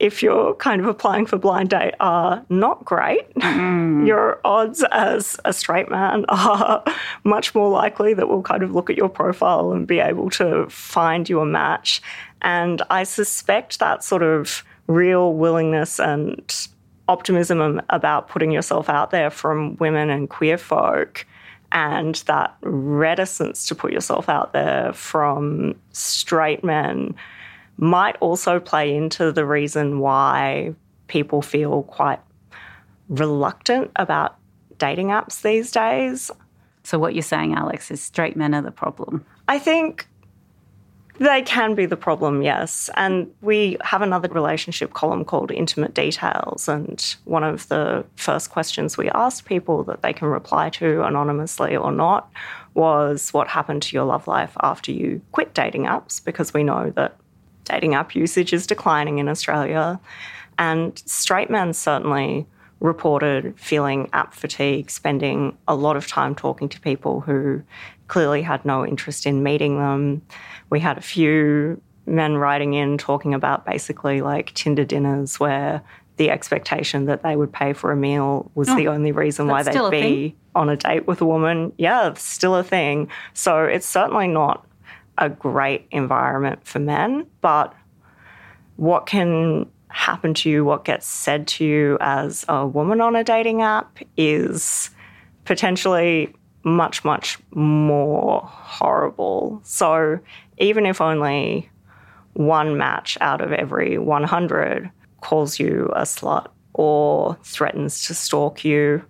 if 0.00 0.22
you're 0.22 0.54
kind 0.54 0.80
of 0.80 0.86
applying 0.86 1.26
for 1.26 1.36
blind 1.36 1.68
date 1.68 1.94
are 2.00 2.44
not 2.48 2.84
great. 2.84 3.32
Mm. 3.34 4.06
Your 4.06 4.40
odds 4.44 4.82
as 4.90 5.38
a 5.44 5.52
straight 5.52 5.90
man 5.90 6.24
are 6.30 6.82
much 7.22 7.54
more 7.54 7.68
likely 7.68 8.14
that 8.14 8.28
we'll 8.28 8.42
kind 8.42 8.62
of 8.62 8.72
look 8.74 8.88
at 8.88 8.96
your 8.96 9.10
profile 9.10 9.72
and 9.72 9.86
be 9.86 10.00
able 10.00 10.30
to 10.30 10.66
find 10.70 11.28
you 11.28 11.40
a 11.40 11.46
match. 11.46 12.00
And 12.40 12.80
I 12.88 13.04
suspect 13.04 13.78
that 13.78 14.02
sort 14.02 14.22
of 14.22 14.64
real 14.86 15.34
willingness 15.34 16.00
and 16.00 16.68
optimism 17.06 17.82
about 17.90 18.28
putting 18.28 18.50
yourself 18.50 18.88
out 18.88 19.10
there 19.10 19.30
from 19.30 19.76
women 19.76 20.08
and 20.08 20.30
queer 20.30 20.56
folk 20.56 21.26
and 21.72 22.16
that 22.26 22.56
reticence 22.62 23.66
to 23.66 23.74
put 23.74 23.92
yourself 23.92 24.28
out 24.28 24.52
there 24.54 24.92
from 24.94 25.74
straight 25.92 26.64
men 26.64 27.14
might 27.80 28.16
also 28.20 28.60
play 28.60 28.94
into 28.94 29.32
the 29.32 29.44
reason 29.44 29.98
why 30.00 30.74
people 31.08 31.42
feel 31.42 31.82
quite 31.84 32.20
reluctant 33.08 33.90
about 33.96 34.36
dating 34.78 35.08
apps 35.08 35.40
these 35.42 35.72
days. 35.72 36.30
So, 36.84 36.98
what 36.98 37.14
you're 37.14 37.22
saying, 37.22 37.54
Alyx, 37.54 37.90
is 37.90 38.02
straight 38.02 38.36
men 38.36 38.54
are 38.54 38.62
the 38.62 38.70
problem? 38.70 39.24
I 39.48 39.58
think 39.58 40.06
they 41.18 41.42
can 41.42 41.74
be 41.74 41.86
the 41.86 41.96
problem, 41.96 42.42
yes. 42.42 42.88
And 42.96 43.30
we 43.40 43.76
have 43.82 44.02
another 44.02 44.28
relationship 44.28 44.92
column 44.94 45.24
called 45.24 45.50
Intimate 45.50 45.94
Details. 45.94 46.68
And 46.68 47.02
one 47.24 47.44
of 47.44 47.68
the 47.68 48.04
first 48.16 48.50
questions 48.50 48.96
we 48.96 49.10
asked 49.10 49.44
people 49.44 49.84
that 49.84 50.02
they 50.02 50.12
can 50.12 50.28
reply 50.28 50.70
to 50.70 51.02
anonymously 51.02 51.76
or 51.76 51.92
not 51.92 52.30
was 52.74 53.30
what 53.32 53.48
happened 53.48 53.82
to 53.82 53.96
your 53.96 54.04
love 54.04 54.26
life 54.26 54.52
after 54.62 54.92
you 54.92 55.20
quit 55.32 55.52
dating 55.54 55.84
apps? 55.84 56.24
Because 56.24 56.54
we 56.54 56.62
know 56.62 56.90
that 56.96 57.16
dating 57.70 57.94
app 57.94 58.14
usage 58.14 58.52
is 58.52 58.66
declining 58.66 59.18
in 59.18 59.28
Australia. 59.28 60.00
And 60.58 60.98
straight 61.06 61.50
men 61.50 61.72
certainly 61.72 62.46
reported 62.80 63.58
feeling 63.58 64.08
app 64.12 64.34
fatigue, 64.34 64.90
spending 64.90 65.56
a 65.68 65.74
lot 65.74 65.96
of 65.96 66.06
time 66.06 66.34
talking 66.34 66.68
to 66.70 66.80
people 66.80 67.20
who 67.20 67.62
clearly 68.08 68.42
had 68.42 68.64
no 68.64 68.86
interest 68.86 69.26
in 69.26 69.42
meeting 69.42 69.78
them. 69.78 70.22
We 70.70 70.80
had 70.80 70.98
a 70.98 71.02
few 71.02 71.80
men 72.06 72.36
writing 72.36 72.74
in 72.74 72.98
talking 72.98 73.34
about 73.34 73.64
basically 73.64 74.20
like 74.20 74.52
Tinder 74.54 74.84
dinners 74.84 75.38
where 75.38 75.82
the 76.16 76.30
expectation 76.30 77.06
that 77.06 77.22
they 77.22 77.36
would 77.36 77.52
pay 77.52 77.72
for 77.72 77.92
a 77.92 77.96
meal 77.96 78.50
was 78.54 78.68
oh, 78.68 78.76
the 78.76 78.88
only 78.88 79.12
reason 79.12 79.46
why 79.46 79.62
they'd 79.62 79.90
be 79.90 80.00
thing? 80.00 80.36
on 80.54 80.68
a 80.68 80.76
date 80.76 81.06
with 81.06 81.20
a 81.20 81.26
woman. 81.26 81.72
Yeah, 81.78 82.08
it's 82.08 82.22
still 82.22 82.56
a 82.56 82.64
thing. 82.64 83.08
So 83.32 83.64
it's 83.64 83.86
certainly 83.86 84.28
not 84.28 84.66
a 85.20 85.28
great 85.28 85.86
environment 85.90 86.66
for 86.66 86.78
men, 86.80 87.26
but 87.40 87.72
what 88.76 89.06
can 89.06 89.70
happen 89.88 90.34
to 90.34 90.50
you, 90.50 90.64
what 90.64 90.84
gets 90.84 91.06
said 91.06 91.46
to 91.46 91.64
you 91.64 91.98
as 92.00 92.44
a 92.48 92.66
woman 92.66 93.00
on 93.00 93.14
a 93.14 93.22
dating 93.22 93.62
app 93.62 93.98
is 94.16 94.90
potentially 95.44 96.34
much, 96.64 97.04
much 97.04 97.38
more 97.54 98.40
horrible. 98.44 99.60
So 99.64 100.18
even 100.58 100.86
if 100.86 101.00
only 101.00 101.70
one 102.34 102.76
match 102.78 103.18
out 103.20 103.40
of 103.40 103.52
every 103.52 103.98
100 103.98 104.90
calls 105.20 105.58
you 105.58 105.90
a 105.94 106.02
slut 106.02 106.46
or 106.74 107.36
threatens 107.42 108.06
to 108.06 108.14
stalk 108.14 108.64
you, 108.64 109.04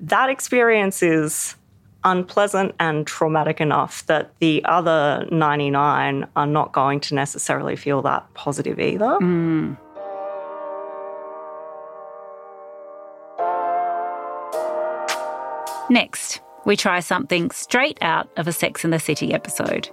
that 0.00 0.28
experience 0.28 1.02
is 1.02 1.56
unpleasant 2.04 2.74
and 2.78 3.06
traumatic 3.06 3.60
enough 3.60 4.06
that 4.06 4.30
the 4.38 4.62
other 4.66 5.26
99 5.30 6.26
are 6.36 6.46
not 6.46 6.72
going 6.72 7.00
to 7.00 7.14
necessarily 7.14 7.76
feel 7.76 8.02
that 8.02 8.32
positive 8.34 8.78
either. 8.78 9.18
Mm. 9.20 9.76
Next, 15.90 16.40
we 16.64 16.76
try 16.76 17.00
something 17.00 17.50
straight 17.50 17.98
out 18.00 18.28
of 18.36 18.48
a 18.48 18.52
Sex 18.52 18.84
and 18.84 18.92
the 18.92 18.98
City 18.98 19.34
episode. 19.34 19.90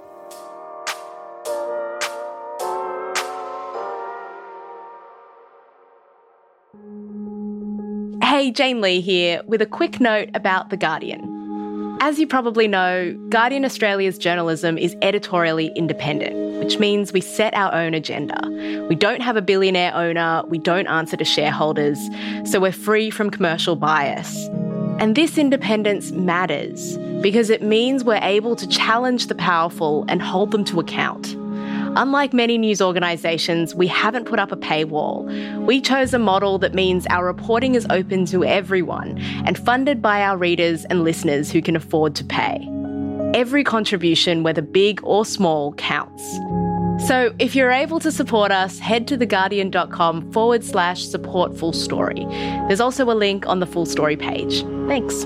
Hey, 8.24 8.52
Jane 8.52 8.82
Lee 8.82 9.02
here 9.02 9.44
with 9.46 9.62
a 9.62 9.66
quick 9.66 10.00
note 10.00 10.30
about 10.34 10.70
The 10.70 10.78
Guardian. 10.78 11.41
As 12.04 12.18
you 12.18 12.26
probably 12.26 12.68
know, 12.68 13.16
Guardian 13.30 13.64
Australia's 13.64 14.18
journalism 14.18 14.76
is 14.76 14.96
editorially 15.04 15.72
independent, 15.76 16.36
which 16.58 16.80
means 16.80 17.14
we 17.14 17.22
set 17.22 17.54
our 17.54 17.72
own 17.76 17.94
agenda. 17.94 18.40
We 18.90 18.96
don't 18.96 19.22
have 19.22 19.38
a 19.38 19.42
billionaire 19.42 19.94
owner, 19.94 20.42
we 20.48 20.58
don't 20.58 20.88
answer 20.88 21.16
to 21.16 21.24
shareholders, 21.24 22.00
so 22.44 22.60
we're 22.60 22.72
free 22.72 23.12
from 23.12 23.30
commercial 23.30 23.76
bias. 23.76 24.48
And 25.00 25.16
this 25.16 25.38
independence 25.38 26.12
matters 26.12 26.98
because 27.22 27.52
it 27.52 27.62
means 27.62 28.04
we're 28.04 28.16
able 28.24 28.56
to 28.56 28.68
challenge 28.68 29.28
the 29.28 29.36
powerful 29.36 30.04
and 30.08 30.24
hold 30.24 30.50
them 30.50 30.64
to 30.66 30.80
account. 30.80 31.36
Unlike 31.96 32.34
many 32.34 32.58
news 32.58 32.82
organisations, 32.82 33.76
we 33.76 33.86
haven't 33.88 34.26
put 34.26 34.40
up 34.40 34.52
a 34.52 34.56
paywall. 34.56 35.26
We 35.66 35.82
chose 35.82 36.14
a 36.14 36.20
model 36.20 36.58
that 36.60 36.74
means 36.74 37.06
our 37.08 37.26
reporting 37.26 37.76
is 37.76 37.86
open 37.90 38.26
to 38.28 38.46
everyone 38.46 39.18
and 39.46 39.58
funded 39.58 40.02
by 40.02 40.22
our 40.22 40.38
readers 40.38 40.86
and 40.86 41.04
listeners 41.04 41.52
who 41.52 41.62
can 41.62 41.76
afford 41.76 42.16
to 42.16 42.24
pay. 42.24 42.66
Every 43.34 43.66
contribution, 43.66 44.42
whether 44.44 44.62
big 44.62 45.02
or 45.04 45.26
small, 45.26 45.74
counts. 45.74 46.24
So 47.08 47.34
if 47.40 47.56
you're 47.56 47.72
able 47.72 48.00
to 48.00 48.12
support 48.12 48.52
us, 48.52 48.80
head 48.80 49.08
to 49.10 49.18
theguardian.com 49.18 50.32
forward 50.32 50.64
slash 50.64 51.04
support 51.04 51.58
full 51.58 51.74
story. 51.74 52.26
There's 52.68 52.80
also 52.80 53.04
a 53.12 53.16
link 53.16 53.48
on 53.48 53.60
the 53.60 53.66
full 53.66 53.86
story 53.86 54.16
page. 54.16 54.64
Thanks. 54.88 55.26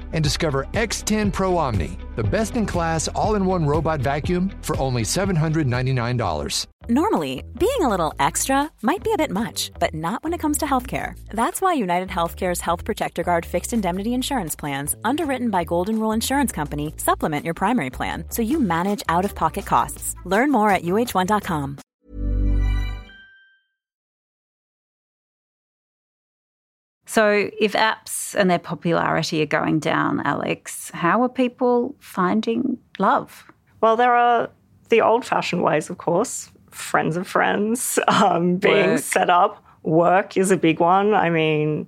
and 0.13 0.23
discover 0.23 0.65
X10 0.73 1.31
Pro 1.31 1.57
Omni, 1.57 1.97
the 2.15 2.23
best 2.23 2.55
in 2.55 2.65
class 2.65 3.07
all 3.09 3.35
in 3.35 3.45
one 3.45 3.65
robot 3.65 4.01
vacuum 4.01 4.51
for 4.61 4.79
only 4.79 5.03
$799. 5.03 6.65
Normally, 6.89 7.43
being 7.59 7.81
a 7.81 7.89
little 7.89 8.13
extra 8.19 8.71
might 8.81 9.03
be 9.03 9.13
a 9.13 9.17
bit 9.17 9.29
much, 9.31 9.71
but 9.79 9.93
not 9.93 10.23
when 10.23 10.33
it 10.33 10.39
comes 10.39 10.57
to 10.57 10.65
healthcare. 10.65 11.13
That's 11.29 11.61
why 11.61 11.73
United 11.73 12.09
Healthcare's 12.09 12.59
Health 12.59 12.83
Protector 12.83 13.23
Guard 13.23 13.45
fixed 13.45 13.71
indemnity 13.71 14.13
insurance 14.13 14.55
plans, 14.55 14.95
underwritten 15.03 15.51
by 15.51 15.63
Golden 15.63 15.99
Rule 15.99 16.11
Insurance 16.11 16.51
Company, 16.51 16.93
supplement 16.97 17.45
your 17.45 17.53
primary 17.53 17.91
plan 17.91 18.25
so 18.29 18.41
you 18.41 18.59
manage 18.59 19.03
out 19.07 19.25
of 19.25 19.35
pocket 19.35 19.65
costs. 19.65 20.15
Learn 20.25 20.51
more 20.51 20.71
at 20.71 20.81
uh1.com. 20.83 21.77
So, 27.11 27.49
if 27.59 27.73
apps 27.73 28.35
and 28.35 28.49
their 28.49 28.57
popularity 28.57 29.41
are 29.41 29.45
going 29.45 29.79
down, 29.79 30.23
Alyx, 30.23 30.91
how 30.91 31.21
are 31.23 31.27
people 31.27 31.93
finding 31.99 32.77
love? 32.99 33.51
Well, 33.81 33.97
there 33.97 34.15
are 34.15 34.49
the 34.87 35.01
old 35.01 35.25
fashioned 35.25 35.61
ways, 35.61 35.89
of 35.89 35.97
course, 35.97 36.49
friends 36.69 37.17
of 37.17 37.27
friends 37.27 37.99
um, 38.07 38.55
being 38.55 38.91
Work. 38.91 38.99
set 39.01 39.29
up. 39.29 39.61
Work 39.83 40.37
is 40.37 40.51
a 40.51 40.55
big 40.55 40.79
one. 40.79 41.13
I 41.13 41.29
mean, 41.29 41.85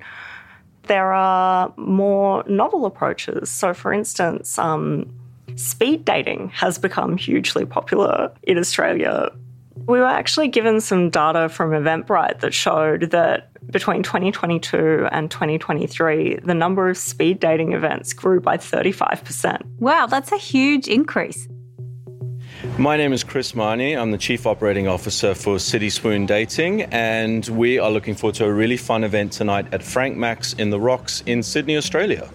there 0.88 1.14
are 1.14 1.74
more 1.78 2.44
novel 2.46 2.86
approaches. 2.86 3.50
So, 3.50 3.74
for 3.74 3.94
instance, 3.94 4.60
um, 4.60 5.10
speed 5.56 6.04
dating 6.04 6.50
has 6.50 6.78
become 6.78 7.16
hugely 7.16 7.66
popular 7.66 8.30
in 8.44 8.58
Australia. 8.58 9.32
We 9.86 10.00
were 10.00 10.06
actually 10.06 10.48
given 10.48 10.80
some 10.80 11.10
data 11.10 11.50
from 11.50 11.72
Eventbrite 11.72 12.40
that 12.40 12.54
showed 12.54 13.12
that 13.12 13.50
between 13.70 14.02
2022 14.02 15.08
and 15.12 15.30
2023, 15.30 16.40
the 16.44 16.54
number 16.54 16.90
of 16.90 16.98
speed 16.98 17.40
dating 17.40 17.74
events 17.74 18.14
grew 18.14 18.40
by 18.40 18.56
35%. 18.56 19.62
Wow, 19.80 20.06
that's 20.06 20.32
a 20.32 20.38
huge 20.38 20.88
increase. 20.88 21.48
My 22.78 22.96
name 22.96 23.12
is 23.12 23.26
Chris 23.26 23.52
Marnie. 23.52 24.00
I'm 24.00 24.12
the 24.12 24.18
Chief 24.18 24.48
Operating 24.48 24.88
Officer 24.88 25.36
for 25.36 25.60
City 25.60 25.90
Swoon 25.90 26.26
Dating, 26.26 26.84
and 26.84 27.46
we 27.50 27.78
are 27.78 27.92
looking 27.92 28.16
forward 28.16 28.36
to 28.36 28.46
a 28.46 28.54
really 28.54 28.78
fun 28.78 29.04
event 29.04 29.34
tonight 29.34 29.74
at 29.74 29.84
Frank 29.84 30.16
Max 30.16 30.54
in 30.54 30.70
the 30.70 30.80
Rocks 30.80 31.24
in 31.26 31.44
Sydney, 31.44 31.76
Australia. 31.76 32.30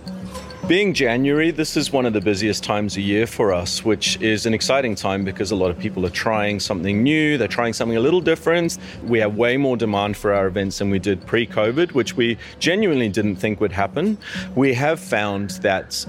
Being 0.69 0.93
January, 0.93 1.51
this 1.51 1.79
is 1.79 1.95
one 1.95 2.05
of 2.05 2.13
the 2.13 2.21
busiest 2.21 2.63
times 2.63 2.95
of 2.95 3.03
year 3.03 3.27
for 3.27 3.55
us, 3.55 3.87
which 3.87 4.21
is 4.21 4.45
an 4.45 4.53
exciting 4.53 4.95
time 4.95 5.25
because 5.25 5.51
a 5.51 5.57
lot 5.57 5.71
of 5.71 5.79
people 5.79 6.05
are 6.05 6.11
trying 6.11 6.61
something 6.61 7.03
new, 7.03 7.39
they're 7.39 7.49
trying 7.49 7.73
something 7.73 7.97
a 7.97 8.01
little 8.01 8.21
different. 8.21 8.77
We 9.05 9.19
have 9.21 9.35
way 9.35 9.57
more 9.57 9.79
demand 9.79 10.19
for 10.19 10.35
our 10.35 10.47
events 10.47 10.77
than 10.77 10.91
we 10.91 10.99
did 10.99 11.27
pre 11.27 11.47
COVID, 11.47 11.93
which 11.93 12.19
we 12.19 12.37
genuinely 12.59 13.09
didn't 13.09 13.37
think 13.37 13.63
would 13.63 13.73
happen. 13.73 14.19
We 14.57 14.75
have 14.75 15.01
found 15.01 15.53
that 15.63 16.05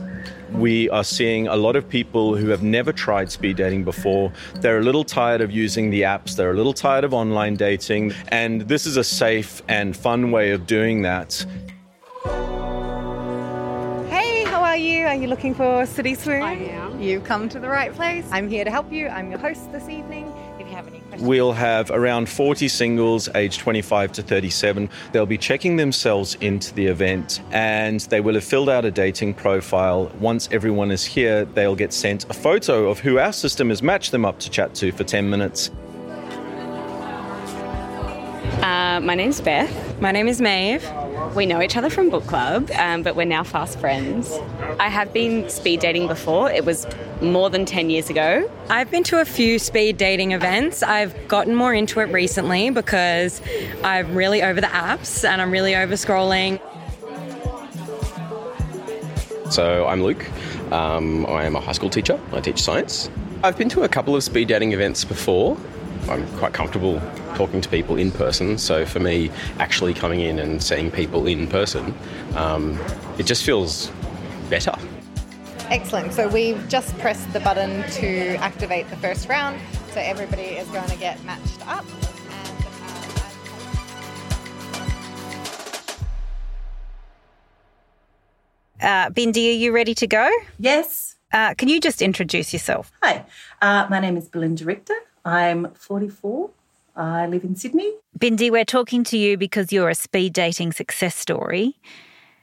we 0.52 0.90
are 0.90 1.06
seeing 1.06 1.48
a 1.48 1.56
lot 1.56 1.78
of 1.78 1.88
people 1.88 2.36
who 2.36 2.50
have 2.50 2.62
never 2.62 2.92
tried 2.92 3.32
speed 3.32 3.56
dating 3.56 3.86
before. 3.86 4.30
They're 4.56 4.80
a 4.80 4.84
little 4.84 5.06
tired 5.06 5.40
of 5.40 5.52
using 5.52 5.90
the 5.90 6.02
apps, 6.02 6.36
they're 6.36 6.52
a 6.52 6.58
little 6.58 6.74
tired 6.74 7.06
of 7.06 7.14
online 7.14 7.56
dating, 7.56 8.12
and 8.28 8.64
this 8.64 8.86
is 8.86 8.98
a 8.98 9.06
safe 9.06 9.62
and 9.70 9.96
fun 9.96 10.32
way 10.32 10.52
of 10.52 10.68
doing 10.68 11.04
that. 11.04 11.46
You? 15.00 15.08
Are 15.08 15.16
you 15.16 15.28
looking 15.28 15.54
for 15.54 15.86
City 15.86 16.14
Swoon? 16.14 16.42
I 16.42 16.54
am. 16.54 17.02
You've 17.02 17.24
come 17.24 17.48
to 17.50 17.60
the 17.60 17.70
right 17.70 17.94
place. 17.94 18.28
I'm 18.32 18.50
here 18.50 18.66
to 18.66 18.72
help 18.72 18.92
you. 18.92 19.08
I'm 19.08 19.30
your 19.30 19.40
host 19.40 19.72
this 19.72 19.88
evening. 19.88 20.32
If 20.60 20.68
you 20.68 20.76
have 20.76 20.88
any 20.88 21.00
questions, 21.00 21.28
We'll 21.28 21.54
have 21.54 21.90
around 21.90 22.28
40 22.28 22.68
singles 22.68 23.30
aged 23.34 23.60
25 23.62 24.12
to 24.14 24.22
37. 24.22 24.90
They'll 25.14 25.26
be 25.26 25.38
checking 25.38 25.78
themselves 25.78 26.36
into 26.42 26.74
the 26.74 26.86
event 26.86 27.42
and 27.52 28.02
they 28.02 28.20
will 28.20 28.34
have 28.36 28.44
filled 28.44 28.70
out 28.70 28.84
a 28.84 28.92
dating 28.92 29.36
profile. 29.36 30.12
Once 30.20 30.50
everyone 30.52 30.92
is 30.92 31.06
here, 31.06 31.46
they'll 31.46 31.76
get 31.76 31.94
sent 31.94 32.30
a 32.30 32.34
photo 32.34 32.90
of 32.90 33.00
who 33.00 33.20
our 33.20 33.34
system 33.34 33.70
has 33.70 33.82
matched 33.82 34.12
them 34.12 34.26
up 34.26 34.38
to 34.40 34.50
chat 34.50 34.76
to 34.76 34.92
for 34.92 35.06
10 35.06 35.30
minutes. 35.30 35.72
Uh, 38.62 39.00
my 39.00 39.16
name's 39.16 39.40
Beth. 39.40 40.02
My 40.02 40.12
name 40.12 40.28
is 40.28 40.42
Maeve. 40.42 40.86
We 41.34 41.46
know 41.46 41.62
each 41.62 41.78
other 41.78 41.90
from 41.90 42.10
book 42.10 42.26
club, 42.26 42.70
um, 42.72 43.04
but 43.04 43.16
we're 43.16 43.24
now 43.24 43.42
fast 43.42 43.80
friends. 43.80 44.38
I 44.82 44.90
have 44.90 45.14
been 45.14 45.48
speed 45.50 45.80
dating 45.80 46.08
before. 46.08 46.52
It 46.52 46.66
was 46.66 46.86
more 47.22 47.50
than 47.50 47.66
10 47.66 47.90
years 47.90 48.10
ago. 48.10 48.52
I've 48.70 48.92
been 48.92 49.06
to 49.06 49.22
a 49.22 49.26
few 49.26 49.60
speed 49.60 49.96
dating 49.96 50.34
events. 50.34 50.84
I've 50.84 51.16
gotten 51.30 51.56
more 51.56 51.74
into 51.74 52.02
it 52.02 52.12
recently 52.12 52.70
because 52.70 53.42
I'm 53.82 54.14
really 54.14 54.44
over 54.44 54.60
the 54.60 54.68
apps 54.68 55.24
and 55.24 55.42
I'm 55.42 55.52
really 55.52 55.74
over 55.74 55.94
scrolling. 55.94 56.60
So 59.50 59.88
I'm 59.88 60.04
Luke. 60.04 60.26
Um, 60.74 61.26
I 61.28 61.46
am 61.46 61.56
a 61.56 61.62
high 61.62 61.72
school 61.72 61.90
teacher. 61.90 62.20
I 62.34 62.42
teach 62.42 62.62
science. 62.62 63.10
I've 63.42 63.58
been 63.58 63.70
to 63.70 63.84
a 63.84 63.90
couple 63.90 64.18
of 64.18 64.24
speed 64.24 64.50
dating 64.50 64.74
events 64.74 65.06
before. 65.06 65.58
I'm 66.08 66.28
quite 66.38 66.54
comfortable 66.54 67.02
talking 67.36 67.62
to 67.62 67.70
people 67.70 67.96
in 67.98 68.12
person. 68.12 68.58
So 68.58 68.86
for 68.86 69.00
me, 69.00 69.30
actually 69.60 69.94
coming 69.94 70.22
in 70.22 70.40
and 70.40 70.62
seeing 70.62 70.90
people 70.92 71.28
in 71.28 71.48
person, 71.48 71.94
um, 72.36 72.80
it 73.18 73.26
just 73.26 73.44
feels 73.44 73.92
better. 74.50 74.74
excellent. 75.70 76.14
So 76.14 76.28
we've 76.28 76.68
just 76.68 76.98
pressed 76.98 77.32
the 77.32 77.40
button 77.42 77.84
to 77.92 78.36
activate 78.38 78.90
the 78.90 78.96
first 78.98 79.30
round. 79.30 79.60
So 79.94 80.00
everybody 80.00 80.44
is 80.44 80.68
going 80.70 80.90
to 80.90 80.98
get 80.98 81.24
matched 81.26 81.68
up. 81.68 81.86
Uh, 88.82 89.10
Bindi, 89.10 89.50
are 89.50 89.58
you 89.58 89.72
ready 89.72 89.94
to 89.96 90.08
go? 90.08 90.30
Yes. 90.58 91.18
Uh, 91.32 91.54
can 91.54 91.68
you 91.70 91.80
just 91.80 92.02
introduce 92.02 92.54
yourself? 92.54 92.92
Hi, 93.04 93.26
uh, 93.62 93.86
my 93.90 94.00
name 94.00 94.18
is 94.18 94.30
Belinda 94.30 94.66
Richter. 94.66 94.96
I'm 95.30 95.72
44. 95.76 96.50
I 96.96 97.28
live 97.28 97.44
in 97.44 97.56
Sydney. 97.56 97.94
Bindi, 98.18 98.50
we're 98.50 98.66
talking 98.66 99.04
to 99.06 99.18
you 99.18 99.38
because 99.38 99.72
you're 99.72 99.90
a 99.90 99.96
speed 99.96 100.34
dating 100.34 100.74
success 100.74 101.16
story. 101.16 101.76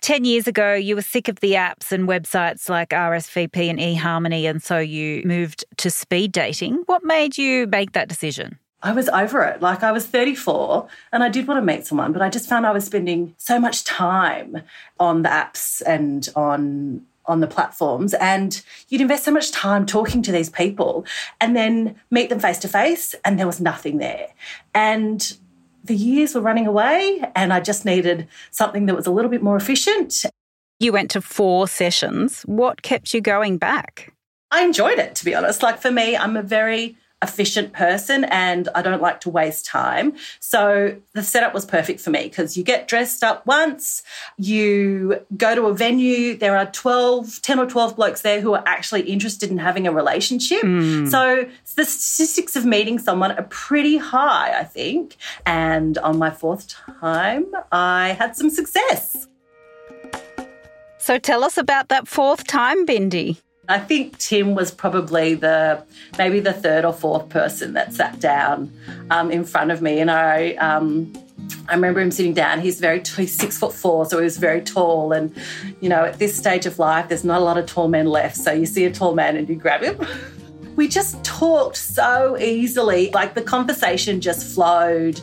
10 0.02 0.24
years 0.24 0.46
ago, 0.46 0.72
you 0.74 0.94
were 0.94 1.02
sick 1.02 1.26
of 1.26 1.40
the 1.40 1.52
apps 1.52 1.90
and 1.90 2.06
websites 2.06 2.68
like 2.68 2.90
RSVP 2.90 3.68
and 3.68 3.80
eHarmony, 3.80 4.48
and 4.48 4.62
so 4.62 4.78
you 4.78 5.22
moved 5.24 5.64
to 5.78 5.90
speed 5.90 6.30
dating. 6.30 6.84
What 6.86 7.02
made 7.02 7.36
you 7.36 7.66
make 7.66 7.92
that 7.92 8.08
decision? 8.08 8.58
I 8.82 8.92
was 8.92 9.08
over 9.08 9.42
it. 9.42 9.60
Like 9.60 9.82
I 9.82 9.90
was 9.90 10.06
34 10.06 10.86
and 11.10 11.24
I 11.24 11.28
did 11.28 11.48
want 11.48 11.58
to 11.58 11.64
meet 11.64 11.86
someone, 11.86 12.12
but 12.12 12.22
I 12.22 12.30
just 12.30 12.48
found 12.48 12.66
I 12.66 12.72
was 12.72 12.84
spending 12.84 13.34
so 13.36 13.58
much 13.58 13.82
time 13.82 14.62
on 15.00 15.22
the 15.22 15.28
apps 15.28 15.82
and 15.84 16.28
on 16.36 17.04
on 17.28 17.40
the 17.40 17.46
platforms 17.46 18.14
and 18.14 18.62
you'd 18.88 19.00
invest 19.00 19.24
so 19.24 19.30
much 19.30 19.50
time 19.50 19.86
talking 19.86 20.22
to 20.22 20.32
these 20.32 20.50
people 20.50 21.04
and 21.40 21.56
then 21.56 21.96
meet 22.10 22.28
them 22.28 22.40
face 22.40 22.58
to 22.58 22.68
face 22.68 23.14
and 23.24 23.38
there 23.38 23.46
was 23.46 23.60
nothing 23.60 23.98
there. 23.98 24.28
And 24.74 25.36
the 25.84 25.96
years 25.96 26.34
were 26.34 26.40
running 26.40 26.66
away 26.66 27.22
and 27.34 27.52
I 27.52 27.60
just 27.60 27.84
needed 27.84 28.28
something 28.50 28.86
that 28.86 28.96
was 28.96 29.06
a 29.06 29.10
little 29.10 29.30
bit 29.30 29.42
more 29.42 29.56
efficient. 29.56 30.24
You 30.78 30.92
went 30.92 31.10
to 31.12 31.20
four 31.20 31.68
sessions. 31.68 32.42
What 32.42 32.82
kept 32.82 33.14
you 33.14 33.20
going 33.20 33.56
back? 33.58 34.12
I 34.50 34.62
enjoyed 34.62 34.98
it, 34.98 35.14
to 35.16 35.24
be 35.24 35.34
honest. 35.34 35.62
Like 35.62 35.80
for 35.80 35.90
me, 35.90 36.16
I'm 36.16 36.36
a 36.36 36.42
very 36.42 36.96
efficient 37.22 37.72
person 37.72 38.24
and 38.24 38.68
I 38.74 38.82
don't 38.82 39.00
like 39.00 39.20
to 39.20 39.30
waste 39.30 39.64
time. 39.64 40.14
So 40.38 40.96
the 41.14 41.22
setup 41.22 41.54
was 41.54 41.64
perfect 41.64 42.00
for 42.00 42.10
me 42.10 42.24
because 42.24 42.56
you 42.56 42.62
get 42.62 42.88
dressed 42.88 43.24
up 43.24 43.46
once, 43.46 44.02
you 44.36 45.24
go 45.36 45.54
to 45.54 45.66
a 45.66 45.74
venue, 45.74 46.36
there 46.36 46.56
are 46.56 46.66
12, 46.66 47.40
10 47.40 47.58
or 47.58 47.66
12 47.66 47.96
blokes 47.96 48.20
there 48.20 48.40
who 48.40 48.54
are 48.54 48.62
actually 48.66 49.02
interested 49.02 49.50
in 49.50 49.58
having 49.58 49.86
a 49.86 49.92
relationship. 49.92 50.62
Mm. 50.62 51.10
So 51.10 51.48
the 51.76 51.84
statistics 51.84 52.54
of 52.54 52.66
meeting 52.66 52.98
someone 52.98 53.32
are 53.32 53.46
pretty 53.48 53.96
high, 53.96 54.58
I 54.58 54.64
think. 54.64 55.16
And 55.46 55.96
on 55.98 56.18
my 56.18 56.30
fourth 56.30 56.68
time, 57.00 57.46
I 57.72 58.10
had 58.18 58.36
some 58.36 58.50
success. 58.50 59.26
So 60.98 61.18
tell 61.18 61.44
us 61.44 61.56
about 61.56 61.88
that 61.88 62.08
fourth 62.08 62.46
time, 62.46 62.84
Bindi. 62.84 63.40
I 63.68 63.78
think 63.78 64.18
Tim 64.18 64.54
was 64.54 64.70
probably 64.70 65.34
the 65.34 65.82
maybe 66.18 66.40
the 66.40 66.52
third 66.52 66.84
or 66.84 66.92
fourth 66.92 67.28
person 67.28 67.72
that 67.74 67.92
sat 67.92 68.20
down 68.20 68.72
um, 69.10 69.30
in 69.30 69.44
front 69.44 69.70
of 69.70 69.82
me, 69.82 69.98
and 69.98 70.10
I 70.10 70.52
um, 70.54 71.12
I 71.68 71.74
remember 71.74 72.00
him 72.00 72.10
sitting 72.10 72.34
down. 72.34 72.60
He's 72.60 72.80
very 72.80 73.02
he's 73.16 73.34
six 73.34 73.58
foot 73.58 73.72
four, 73.72 74.06
so 74.06 74.18
he 74.18 74.24
was 74.24 74.38
very 74.38 74.60
tall. 74.60 75.12
And 75.12 75.34
you 75.80 75.88
know, 75.88 76.04
at 76.04 76.18
this 76.18 76.36
stage 76.36 76.66
of 76.66 76.78
life, 76.78 77.08
there's 77.08 77.24
not 77.24 77.40
a 77.40 77.44
lot 77.44 77.58
of 77.58 77.66
tall 77.66 77.88
men 77.88 78.06
left. 78.06 78.36
So 78.36 78.52
you 78.52 78.66
see 78.66 78.84
a 78.84 78.92
tall 78.92 79.14
man 79.14 79.36
and 79.36 79.48
you 79.48 79.56
grab 79.56 79.82
him. 79.82 80.00
we 80.76 80.86
just 80.88 81.22
talked 81.24 81.76
so 81.76 82.36
easily. 82.38 83.10
Like 83.12 83.34
the 83.34 83.42
conversation 83.42 84.20
just 84.20 84.54
flowed 84.54 85.20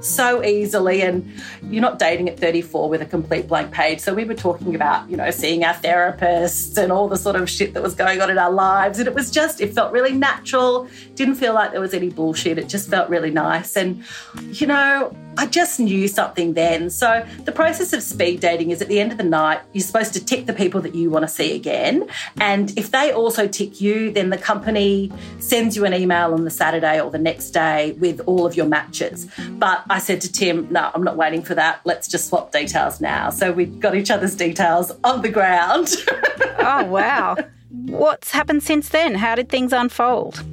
so 0.00 0.42
easily 0.44 1.02
and 1.02 1.30
you're 1.62 1.82
not 1.82 1.98
dating 1.98 2.28
at 2.28 2.38
34 2.38 2.88
with 2.88 3.02
a 3.02 3.06
complete 3.06 3.48
blank 3.48 3.72
page. 3.72 4.00
So 4.00 4.14
we 4.14 4.24
were 4.24 4.34
talking 4.34 4.74
about 4.74 5.08
you 5.10 5.16
know 5.16 5.30
seeing 5.30 5.64
our 5.64 5.74
therapists 5.74 6.76
and 6.76 6.90
all 6.90 7.08
the 7.08 7.16
sort 7.16 7.36
of 7.36 7.48
shit 7.48 7.74
that 7.74 7.82
was 7.82 7.94
going 7.94 8.20
on 8.20 8.30
in 8.30 8.38
our 8.38 8.50
lives 8.50 8.98
and 8.98 9.06
it 9.06 9.14
was 9.14 9.30
just 9.30 9.60
it 9.60 9.74
felt 9.74 9.92
really 9.92 10.12
natural. 10.12 10.88
Didn't 11.14 11.36
feel 11.36 11.54
like 11.54 11.72
there 11.72 11.80
was 11.80 11.94
any 11.94 12.10
bullshit. 12.10 12.58
It 12.58 12.68
just 12.68 12.88
felt 12.88 13.08
really 13.08 13.30
nice. 13.30 13.76
And 13.76 14.04
you 14.50 14.66
know 14.66 15.14
I 15.36 15.46
just 15.46 15.80
knew 15.80 16.08
something 16.08 16.54
then. 16.54 16.90
So, 16.90 17.26
the 17.44 17.52
process 17.52 17.92
of 17.92 18.02
speed 18.02 18.40
dating 18.40 18.70
is 18.70 18.82
at 18.82 18.88
the 18.88 19.00
end 19.00 19.12
of 19.12 19.18
the 19.18 19.24
night, 19.24 19.60
you're 19.72 19.82
supposed 19.82 20.12
to 20.14 20.24
tick 20.24 20.46
the 20.46 20.52
people 20.52 20.80
that 20.82 20.94
you 20.94 21.10
want 21.10 21.24
to 21.24 21.28
see 21.28 21.54
again. 21.54 22.08
And 22.40 22.76
if 22.76 22.90
they 22.90 23.12
also 23.12 23.46
tick 23.46 23.80
you, 23.80 24.10
then 24.10 24.30
the 24.30 24.38
company 24.38 25.12
sends 25.38 25.76
you 25.76 25.84
an 25.84 25.94
email 25.94 26.34
on 26.34 26.44
the 26.44 26.50
Saturday 26.50 27.00
or 27.00 27.10
the 27.10 27.18
next 27.18 27.50
day 27.50 27.92
with 27.92 28.20
all 28.26 28.46
of 28.46 28.56
your 28.56 28.66
matches. 28.66 29.28
But 29.50 29.84
I 29.88 29.98
said 29.98 30.20
to 30.22 30.32
Tim, 30.32 30.68
no, 30.70 30.90
I'm 30.94 31.04
not 31.04 31.16
waiting 31.16 31.42
for 31.42 31.54
that. 31.54 31.80
Let's 31.84 32.08
just 32.08 32.28
swap 32.28 32.52
details 32.52 33.00
now. 33.00 33.30
So, 33.30 33.52
we've 33.52 33.80
got 33.80 33.94
each 33.94 34.10
other's 34.10 34.34
details 34.34 34.92
on 35.04 35.22
the 35.22 35.30
ground. 35.30 35.94
oh, 36.58 36.84
wow. 36.84 37.36
What's 37.70 38.32
happened 38.32 38.62
since 38.62 38.88
then? 38.88 39.14
How 39.14 39.36
did 39.36 39.48
things 39.48 39.72
unfold? 39.72 40.44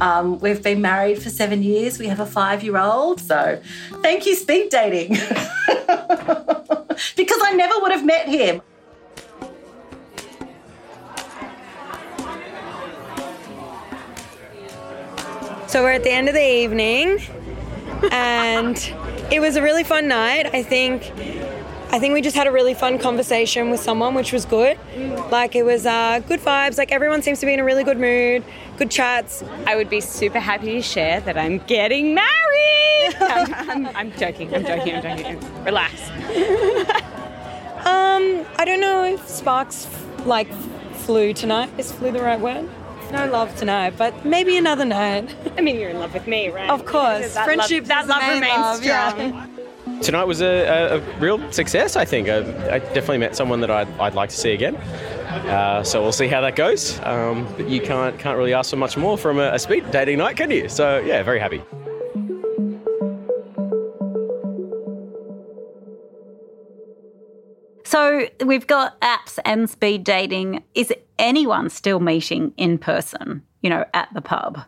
Um, 0.00 0.38
we've 0.38 0.62
been 0.62 0.80
married 0.80 1.22
for 1.22 1.30
seven 1.30 1.62
years. 1.62 1.98
We 1.98 2.06
have 2.06 2.20
a 2.20 2.26
five 2.26 2.62
year 2.62 2.78
old. 2.78 3.20
So 3.20 3.60
thank 4.02 4.26
you, 4.26 4.34
speed 4.34 4.70
dating. 4.70 5.10
because 7.16 7.38
I 7.42 7.52
never 7.54 7.78
would 7.80 7.92
have 7.92 8.04
met 8.04 8.28
him. 8.28 8.62
So 15.66 15.84
we're 15.84 15.92
at 15.92 16.02
the 16.02 16.10
end 16.10 16.28
of 16.28 16.34
the 16.34 16.44
evening, 16.44 17.20
and 18.10 18.76
it 19.30 19.38
was 19.38 19.54
a 19.54 19.62
really 19.62 19.84
fun 19.84 20.08
night. 20.08 20.52
I 20.52 20.64
think 20.64 21.12
I 21.92 21.98
think 21.98 22.14
we 22.14 22.22
just 22.22 22.36
had 22.36 22.46
a 22.46 22.52
really 22.52 22.74
fun 22.74 22.98
conversation 22.98 23.68
with 23.68 23.80
someone, 23.80 24.14
which 24.14 24.32
was 24.32 24.44
good. 24.44 24.78
Like 25.32 25.56
it 25.56 25.64
was 25.64 25.86
uh, 25.86 26.20
good 26.28 26.38
vibes. 26.40 26.78
Like 26.78 26.92
everyone 26.92 27.20
seems 27.20 27.40
to 27.40 27.46
be 27.46 27.52
in 27.52 27.58
a 27.58 27.64
really 27.64 27.82
good 27.82 27.98
mood, 27.98 28.44
good 28.78 28.92
chats. 28.92 29.42
I 29.66 29.74
would 29.74 29.90
be 29.90 30.00
super 30.00 30.38
happy 30.38 30.72
to 30.72 30.82
share 30.82 31.20
that 31.22 31.36
I'm 31.36 31.58
getting 31.58 32.14
married. 32.14 33.16
I'm, 33.20 33.54
I'm, 33.54 33.86
I'm 33.96 34.12
joking. 34.12 34.54
I'm 34.54 34.64
joking. 34.64 34.94
I'm 34.94 35.02
joking. 35.02 35.64
Relax. 35.64 36.00
um, 37.84 38.46
I 38.56 38.64
don't 38.64 38.80
know 38.80 39.04
if 39.04 39.28
Sparks 39.28 39.88
like 40.26 40.52
flew 40.94 41.32
tonight. 41.32 41.70
Is 41.76 41.90
flew 41.90 42.12
the 42.12 42.22
right 42.22 42.38
word? 42.38 42.68
No 43.10 43.26
love 43.26 43.56
tonight, 43.56 43.94
but 43.96 44.24
maybe 44.24 44.56
another 44.56 44.84
night. 44.84 45.34
I 45.58 45.60
mean, 45.60 45.80
you're 45.80 45.90
in 45.90 45.98
love 45.98 46.14
with 46.14 46.28
me, 46.28 46.50
right? 46.50 46.70
Of 46.70 46.86
course, 46.86 47.34
that 47.34 47.44
friendship. 47.44 47.88
Love, 47.88 48.06
that 48.06 48.06
love 48.06 48.34
remains 48.34 48.56
love, 48.56 48.76
strong. 48.76 49.18
Yeah. 49.18 49.46
Tonight 50.02 50.24
was 50.24 50.40
a, 50.40 50.96
a, 50.96 51.18
real 51.18 51.52
success, 51.52 51.94
I 51.94 52.06
think. 52.06 52.28
I, 52.28 52.38
I, 52.74 52.78
definitely 52.78 53.18
met 53.18 53.36
someone 53.36 53.60
that 53.60 53.70
I'd, 53.70 53.88
I'd 53.98 54.14
like 54.14 54.30
to 54.30 54.36
see 54.36 54.52
again. 54.52 54.76
Uh, 54.76 55.82
so 55.84 56.02
we'll 56.02 56.10
see 56.10 56.26
how 56.26 56.40
that 56.40 56.56
goes. 56.56 56.98
Um, 57.00 57.46
but 57.56 57.68
you 57.68 57.80
can't 57.80 58.18
can't 58.18 58.38
really 58.38 58.54
ask 58.54 58.70
for 58.70 58.76
much 58.76 58.96
more 58.96 59.18
from 59.18 59.38
a, 59.38 59.52
a 59.52 59.58
speed 59.58 59.90
dating 59.90 60.18
night, 60.18 60.36
can 60.36 60.50
you? 60.50 60.68
So 60.68 60.98
yeah, 61.00 61.22
very 61.22 61.38
happy. 61.38 61.62
So 67.84 68.28
we've 68.44 68.66
got 68.66 69.00
apps 69.00 69.38
and 69.44 69.68
speed 69.68 70.04
dating. 70.04 70.62
Is 70.74 70.92
anyone 71.18 71.68
still 71.68 72.00
meeting 72.00 72.54
in 72.56 72.78
person, 72.78 73.42
you 73.62 73.70
know, 73.70 73.84
at 73.92 74.08
the 74.14 74.20
pub? 74.20 74.60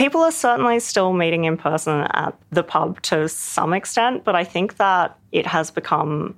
People 0.00 0.22
are 0.22 0.32
certainly 0.32 0.80
still 0.80 1.12
meeting 1.12 1.44
in 1.44 1.58
person 1.58 2.06
at 2.14 2.34
the 2.48 2.62
pub 2.62 3.02
to 3.02 3.28
some 3.28 3.74
extent, 3.74 4.24
but 4.24 4.34
I 4.34 4.44
think 4.44 4.78
that 4.78 5.18
it 5.30 5.46
has 5.46 5.70
become 5.70 6.34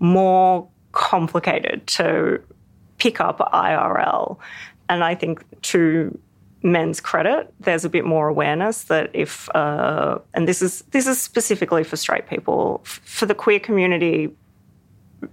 more 0.00 0.66
complicated 0.92 1.86
to 1.86 2.42
pick 2.96 3.20
up 3.20 3.40
IRL. 3.52 4.38
And 4.88 5.04
I 5.04 5.14
think 5.14 5.44
to 5.64 6.18
men's 6.62 6.98
credit, 6.98 7.52
there's 7.60 7.84
a 7.84 7.90
bit 7.90 8.06
more 8.06 8.28
awareness 8.28 8.84
that 8.84 9.10
if, 9.12 9.54
uh, 9.54 10.18
and 10.32 10.48
this 10.48 10.62
is 10.62 10.80
this 10.92 11.06
is 11.06 11.20
specifically 11.20 11.84
for 11.84 11.98
straight 11.98 12.26
people, 12.26 12.80
for 12.84 13.26
the 13.26 13.34
queer 13.34 13.60
community, 13.60 14.34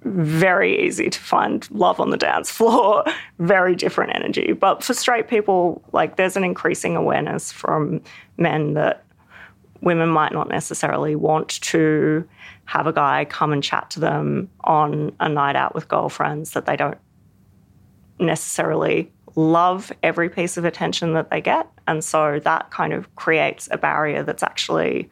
very 0.01 0.85
easy 0.85 1.09
to 1.09 1.19
find 1.19 1.69
love 1.71 1.99
on 1.99 2.09
the 2.09 2.17
dance 2.17 2.49
floor, 2.57 3.03
very 3.39 3.75
different 3.75 4.15
energy. 4.15 4.53
But 4.53 4.83
for 4.83 4.93
straight 4.93 5.27
people, 5.27 5.81
like 5.91 6.15
there's 6.15 6.37
an 6.37 6.43
increasing 6.43 6.95
awareness 6.95 7.51
from 7.51 8.01
men 8.37 8.73
that 8.73 9.03
women 9.81 10.09
might 10.09 10.31
not 10.31 10.47
necessarily 10.47 11.15
want 11.15 11.61
to 11.61 12.27
have 12.65 12.87
a 12.87 12.93
guy 12.93 13.25
come 13.25 13.51
and 13.51 13.63
chat 13.63 13.89
to 13.91 13.99
them 13.99 14.49
on 14.61 15.11
a 15.19 15.27
night 15.27 15.55
out 15.55 15.73
with 15.73 15.87
girlfriends 15.87 16.51
that 16.51 16.65
they 16.65 16.75
don't 16.75 16.97
necessarily 18.19 19.11
love 19.35 19.91
every 20.03 20.29
piece 20.29 20.57
of 20.57 20.65
attention 20.65 21.13
that 21.13 21.29
they 21.29 21.41
get. 21.41 21.67
And 21.87 22.03
so 22.03 22.39
that 22.39 22.69
kind 22.69 22.93
of 22.93 23.13
creates 23.15 23.67
a 23.71 23.77
barrier 23.77 24.23
that's 24.23 24.43
actually 24.43 25.09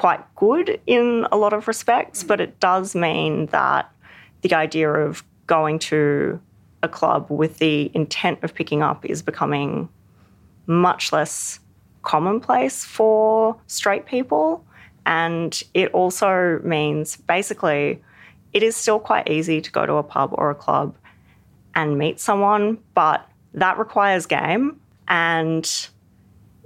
quite 0.00 0.34
good 0.34 0.80
in 0.86 1.26
a 1.30 1.36
lot 1.36 1.52
of 1.52 1.68
respects, 1.68 2.24
but 2.24 2.40
it 2.40 2.58
does 2.58 2.94
mean 2.94 3.44
that 3.48 3.92
the 4.40 4.54
idea 4.54 4.90
of 4.90 5.22
going 5.46 5.78
to 5.78 6.40
a 6.82 6.88
club 6.88 7.26
with 7.28 7.58
the 7.58 7.90
intent 7.92 8.42
of 8.42 8.54
picking 8.54 8.82
up 8.82 9.04
is 9.04 9.20
becoming 9.20 9.90
much 10.66 11.12
less 11.12 11.60
commonplace 12.00 12.82
for 12.82 13.54
straight 13.66 14.06
people. 14.06 14.64
And 15.04 15.62
it 15.74 15.92
also 15.92 16.60
means 16.64 17.16
basically 17.16 18.02
it 18.54 18.62
is 18.62 18.74
still 18.76 19.00
quite 19.00 19.28
easy 19.28 19.60
to 19.60 19.70
go 19.70 19.84
to 19.84 19.96
a 19.96 20.02
pub 20.02 20.30
or 20.32 20.48
a 20.48 20.54
club 20.54 20.96
and 21.74 21.98
meet 21.98 22.18
someone, 22.18 22.78
but 22.94 23.28
that 23.52 23.76
requires 23.78 24.24
game. 24.24 24.80
And 25.08 25.70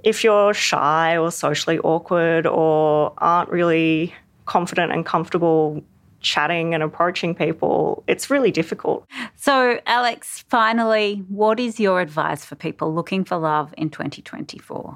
if 0.05 0.23
you're 0.23 0.53
shy 0.53 1.17
or 1.17 1.31
socially 1.31 1.79
awkward 1.79 2.45
or 2.45 3.11
aren't 3.17 3.49
really 3.49 4.13
confident 4.45 4.93
and 4.93 5.05
comfortable 5.05 5.83
chatting 6.21 6.73
and 6.73 6.83
approaching 6.83 7.33
people, 7.33 8.03
it's 8.07 8.29
really 8.29 8.51
difficult. 8.51 9.05
So, 9.35 9.79
Alyx, 9.87 10.43
finally, 10.47 11.23
what 11.27 11.59
is 11.59 11.79
your 11.79 12.01
advice 12.01 12.45
for 12.45 12.55
people 12.55 12.93
looking 12.93 13.25
for 13.25 13.37
love 13.37 13.73
in 13.77 13.89
2024? 13.89 14.95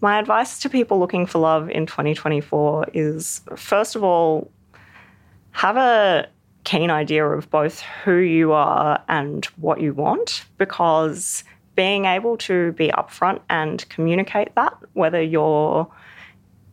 My 0.00 0.18
advice 0.18 0.58
to 0.60 0.68
people 0.68 0.98
looking 0.98 1.26
for 1.26 1.38
love 1.38 1.70
in 1.70 1.86
2024 1.86 2.88
is 2.92 3.42
first 3.56 3.94
of 3.94 4.02
all, 4.02 4.50
have 5.52 5.76
a 5.76 6.28
keen 6.64 6.90
idea 6.90 7.26
of 7.26 7.50
both 7.50 7.80
who 8.04 8.16
you 8.16 8.52
are 8.52 9.02
and 9.08 9.44
what 9.56 9.80
you 9.80 9.92
want 9.94 10.44
because 10.58 11.44
being 11.76 12.04
able 12.04 12.36
to 12.36 12.72
be 12.72 12.88
upfront 12.88 13.40
and 13.48 13.88
communicate 13.88 14.54
that, 14.54 14.74
whether 14.92 15.22
you're 15.22 15.90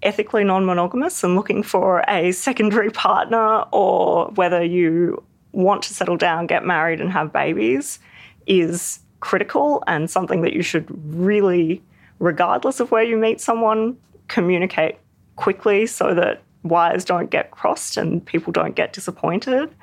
ethically 0.04 0.44
non 0.44 0.66
monogamous 0.66 1.24
and 1.24 1.36
looking 1.36 1.64
for 1.64 2.04
a 2.08 2.32
secondary 2.32 2.90
partner, 2.92 3.64
or 3.72 4.28
whether 4.36 4.64
you 4.64 5.24
want 5.52 5.82
to 5.84 5.94
settle 5.94 6.18
down, 6.18 6.48
get 6.48 6.66
married, 6.66 7.02
and 7.02 7.12
have 7.12 7.32
babies, 7.32 8.00
is 8.46 9.00
critical 9.20 9.84
and 9.88 10.10
something 10.10 10.42
that 10.42 10.54
you 10.54 10.62
should 10.62 10.86
really, 11.16 11.82
regardless 12.20 12.80
of 12.80 12.92
where 12.92 13.04
you 13.04 13.18
meet 13.18 13.42
someone, 13.42 13.98
communicate 14.28 14.98
quickly 15.36 15.86
so 15.86 16.14
that 16.14 16.42
wires 16.64 17.06
don't 17.06 17.30
get 17.30 17.52
crossed 17.52 17.98
and 17.98 18.26
people 18.26 18.52
don't 18.52 18.76
get 18.76 18.94
disappointed. 18.94 19.74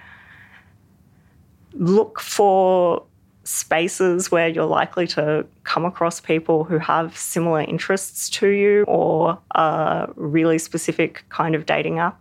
Look 1.72 2.20
for 2.20 3.04
spaces 3.44 4.30
where 4.30 4.48
you're 4.48 4.64
likely 4.64 5.06
to 5.06 5.46
come 5.64 5.84
across 5.84 6.20
people 6.20 6.64
who 6.64 6.78
have 6.78 7.16
similar 7.16 7.60
interests 7.60 8.28
to 8.30 8.48
you 8.48 8.84
or 8.84 9.38
a 9.54 10.08
really 10.16 10.58
specific 10.58 11.24
kind 11.28 11.54
of 11.54 11.66
dating 11.66 11.98
app. 11.98 12.20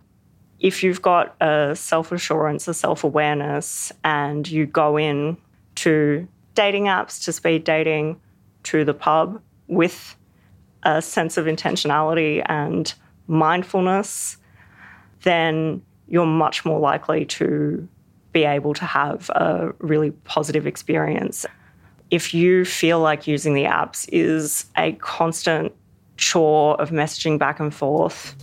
If 0.60 0.82
you've 0.82 1.02
got 1.02 1.34
a 1.40 1.74
self 1.74 2.12
assurance, 2.12 2.68
a 2.68 2.74
self 2.74 3.04
awareness, 3.04 3.90
and 4.04 4.48
you 4.48 4.66
go 4.66 4.96
in 4.96 5.36
to 5.76 6.28
dating 6.54 6.84
apps, 6.84 7.24
to 7.24 7.32
speed 7.32 7.64
dating, 7.64 8.20
to 8.64 8.84
the 8.84 8.94
pub 8.94 9.40
with 9.66 10.16
a 10.84 11.02
sense 11.02 11.36
of 11.36 11.46
intentionality 11.46 12.42
and 12.46 12.94
mindfulness, 13.26 14.36
then 15.22 15.82
you're 16.08 16.26
much 16.26 16.64
more 16.64 16.78
likely 16.78 17.24
to 17.24 17.88
be 18.34 18.44
able 18.44 18.74
to 18.74 18.84
have 18.84 19.30
a 19.30 19.72
really 19.78 20.10
positive 20.10 20.66
experience. 20.66 21.46
If 22.10 22.34
you 22.34 22.66
feel 22.66 23.00
like 23.00 23.26
using 23.26 23.54
the 23.54 23.64
apps 23.64 24.06
is 24.12 24.66
a 24.76 24.92
constant 24.92 25.72
chore 26.18 26.78
of 26.80 26.90
messaging 26.90 27.38
back 27.38 27.60
and 27.60 27.74
forth, 27.74 28.36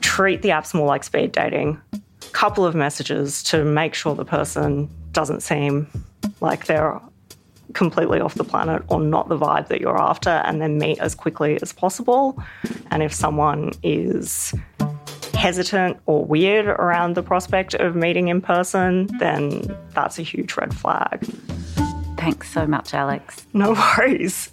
treat 0.00 0.42
the 0.42 0.50
apps 0.50 0.74
more 0.74 0.86
like 0.86 1.04
speed 1.04 1.32
dating. 1.32 1.80
Couple 2.32 2.66
of 2.66 2.74
messages 2.74 3.42
to 3.44 3.64
make 3.64 3.94
sure 3.94 4.14
the 4.14 4.24
person 4.24 4.90
doesn't 5.12 5.42
seem 5.42 5.86
like 6.40 6.66
they're 6.66 7.00
completely 7.72 8.20
off 8.20 8.34
the 8.34 8.44
planet 8.44 8.82
or 8.88 9.00
not 9.00 9.28
the 9.28 9.38
vibe 9.38 9.68
that 9.68 9.80
you're 9.80 10.00
after, 10.00 10.30
and 10.30 10.60
then 10.60 10.76
meet 10.78 10.98
as 10.98 11.14
quickly 11.14 11.58
as 11.62 11.72
possible. 11.72 12.36
And 12.90 13.02
if 13.02 13.14
someone 13.14 13.72
is 13.82 14.54
hesitant 15.42 15.98
or 16.06 16.24
weird 16.24 16.66
around 16.66 17.16
the 17.16 17.22
prospect 17.22 17.74
of 17.74 17.96
meeting 17.96 18.28
in 18.28 18.40
person, 18.40 19.08
then 19.18 19.60
that's 19.92 20.16
a 20.20 20.22
huge 20.22 20.56
red 20.56 20.72
flag. 20.72 21.20
Thanks 22.16 22.48
so 22.48 22.64
much, 22.64 22.92
Alyx. 22.92 23.42
No 23.52 23.72
worries. 23.72 24.50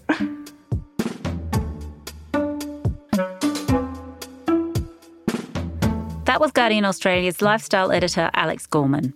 That 6.25 6.39
was 6.39 6.51
Guardian 6.51 6.85
Australia's 6.85 7.43
lifestyle 7.43 7.91
editor, 7.91 8.31
Alyx 8.33 8.67
Gorman. 8.67 9.13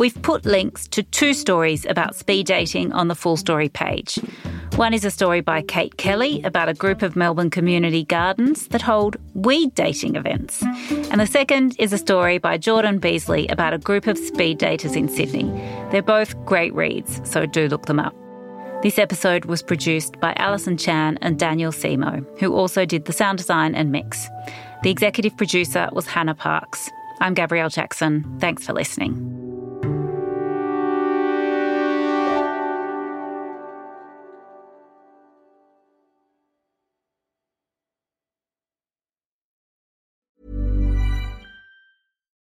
We've 0.00 0.20
put 0.22 0.44
links 0.44 0.88
to 0.88 1.04
two 1.04 1.34
stories 1.34 1.86
about 1.86 2.16
speed 2.16 2.46
dating 2.46 2.92
on 2.92 3.06
the 3.06 3.14
full 3.14 3.36
story 3.36 3.68
page. 3.68 4.18
One 4.76 4.94
is 4.94 5.04
a 5.04 5.10
story 5.10 5.42
by 5.42 5.60
Kate 5.60 5.98
Kelly 5.98 6.42
about 6.44 6.70
a 6.70 6.74
group 6.74 7.02
of 7.02 7.14
Melbourne 7.14 7.50
community 7.50 8.04
gardens 8.04 8.68
that 8.68 8.80
hold 8.80 9.18
weed 9.34 9.74
dating 9.74 10.16
events. 10.16 10.62
And 11.10 11.20
the 11.20 11.26
second 11.26 11.76
is 11.78 11.92
a 11.92 11.98
story 11.98 12.38
by 12.38 12.56
Jordan 12.56 12.98
Beasley 12.98 13.46
about 13.48 13.74
a 13.74 13.78
group 13.78 14.06
of 14.06 14.16
speed 14.16 14.58
daters 14.58 14.96
in 14.96 15.08
Sydney. 15.08 15.44
They're 15.90 16.00
both 16.00 16.42
great 16.46 16.72
reads, 16.74 17.20
so 17.22 17.44
do 17.44 17.68
look 17.68 17.84
them 17.84 18.00
up. 18.00 18.14
This 18.82 18.98
episode 18.98 19.44
was 19.44 19.62
produced 19.62 20.18
by 20.20 20.32
Alison 20.38 20.78
Chan 20.78 21.18
and 21.20 21.38
Daniel 21.38 21.70
Simo, 21.70 22.24
who 22.40 22.54
also 22.54 22.86
did 22.86 23.04
the 23.04 23.12
sound 23.12 23.38
design 23.38 23.74
and 23.74 23.92
mix. 23.92 24.26
The 24.82 24.90
executive 24.90 25.36
producer 25.36 25.90
was 25.92 26.06
Hannah 26.06 26.34
Parks. 26.34 26.90
I'm 27.20 27.34
Gabrielle 27.34 27.68
Jackson. 27.68 28.24
Thanks 28.40 28.66
for 28.66 28.72
listening. 28.72 29.28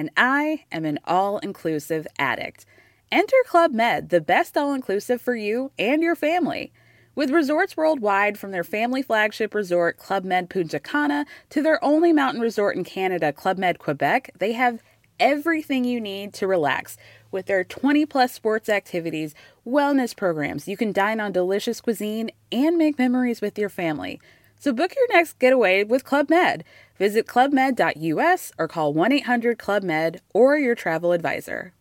and 0.00 0.08
I 0.16 0.64
am 0.72 0.86
an 0.86 0.98
all 1.04 1.36
inclusive 1.40 2.06
addict. 2.18 2.64
Enter 3.12 3.36
Club 3.46 3.72
Med, 3.72 4.08
the 4.08 4.22
best 4.22 4.56
all 4.56 4.72
inclusive 4.72 5.20
for 5.20 5.36
you 5.36 5.72
and 5.78 6.02
your 6.02 6.16
family. 6.16 6.72
With 7.14 7.30
resorts 7.30 7.76
worldwide, 7.76 8.38
from 8.38 8.50
their 8.50 8.64
family 8.64 9.02
flagship 9.02 9.54
resort, 9.54 9.98
Club 9.98 10.24
Med 10.24 10.48
Punta 10.48 10.80
Cana, 10.80 11.26
to 11.50 11.60
their 11.60 11.84
only 11.84 12.14
mountain 12.14 12.40
resort 12.40 12.76
in 12.76 12.82
Canada, 12.82 13.30
Club 13.30 13.58
Med 13.58 13.78
Quebec, 13.78 14.30
they 14.38 14.52
have 14.52 14.82
everything 15.18 15.84
you 15.84 16.00
need 16.00 16.32
to 16.32 16.46
relax. 16.46 16.96
With 17.30 17.44
their 17.44 17.62
20 17.62 18.06
plus 18.06 18.32
sports 18.32 18.70
activities, 18.70 19.34
wellness 19.66 20.16
programs, 20.16 20.66
you 20.66 20.78
can 20.78 20.92
dine 20.92 21.20
on 21.20 21.30
delicious 21.30 21.82
cuisine 21.82 22.30
and 22.50 22.78
make 22.78 22.98
memories 22.98 23.42
with 23.42 23.58
your 23.58 23.68
family. 23.68 24.18
So 24.58 24.72
book 24.72 24.94
your 24.94 25.08
next 25.12 25.38
getaway 25.38 25.84
with 25.84 26.04
Club 26.04 26.30
Med. 26.30 26.64
Visit 27.00 27.26
clubmed.us 27.26 28.52
or 28.58 28.68
call 28.68 28.92
1 28.92 29.12
800 29.12 29.58
Club 29.58 29.82
Med 29.82 30.20
or 30.34 30.58
your 30.58 30.74
travel 30.74 31.12
advisor. 31.12 31.72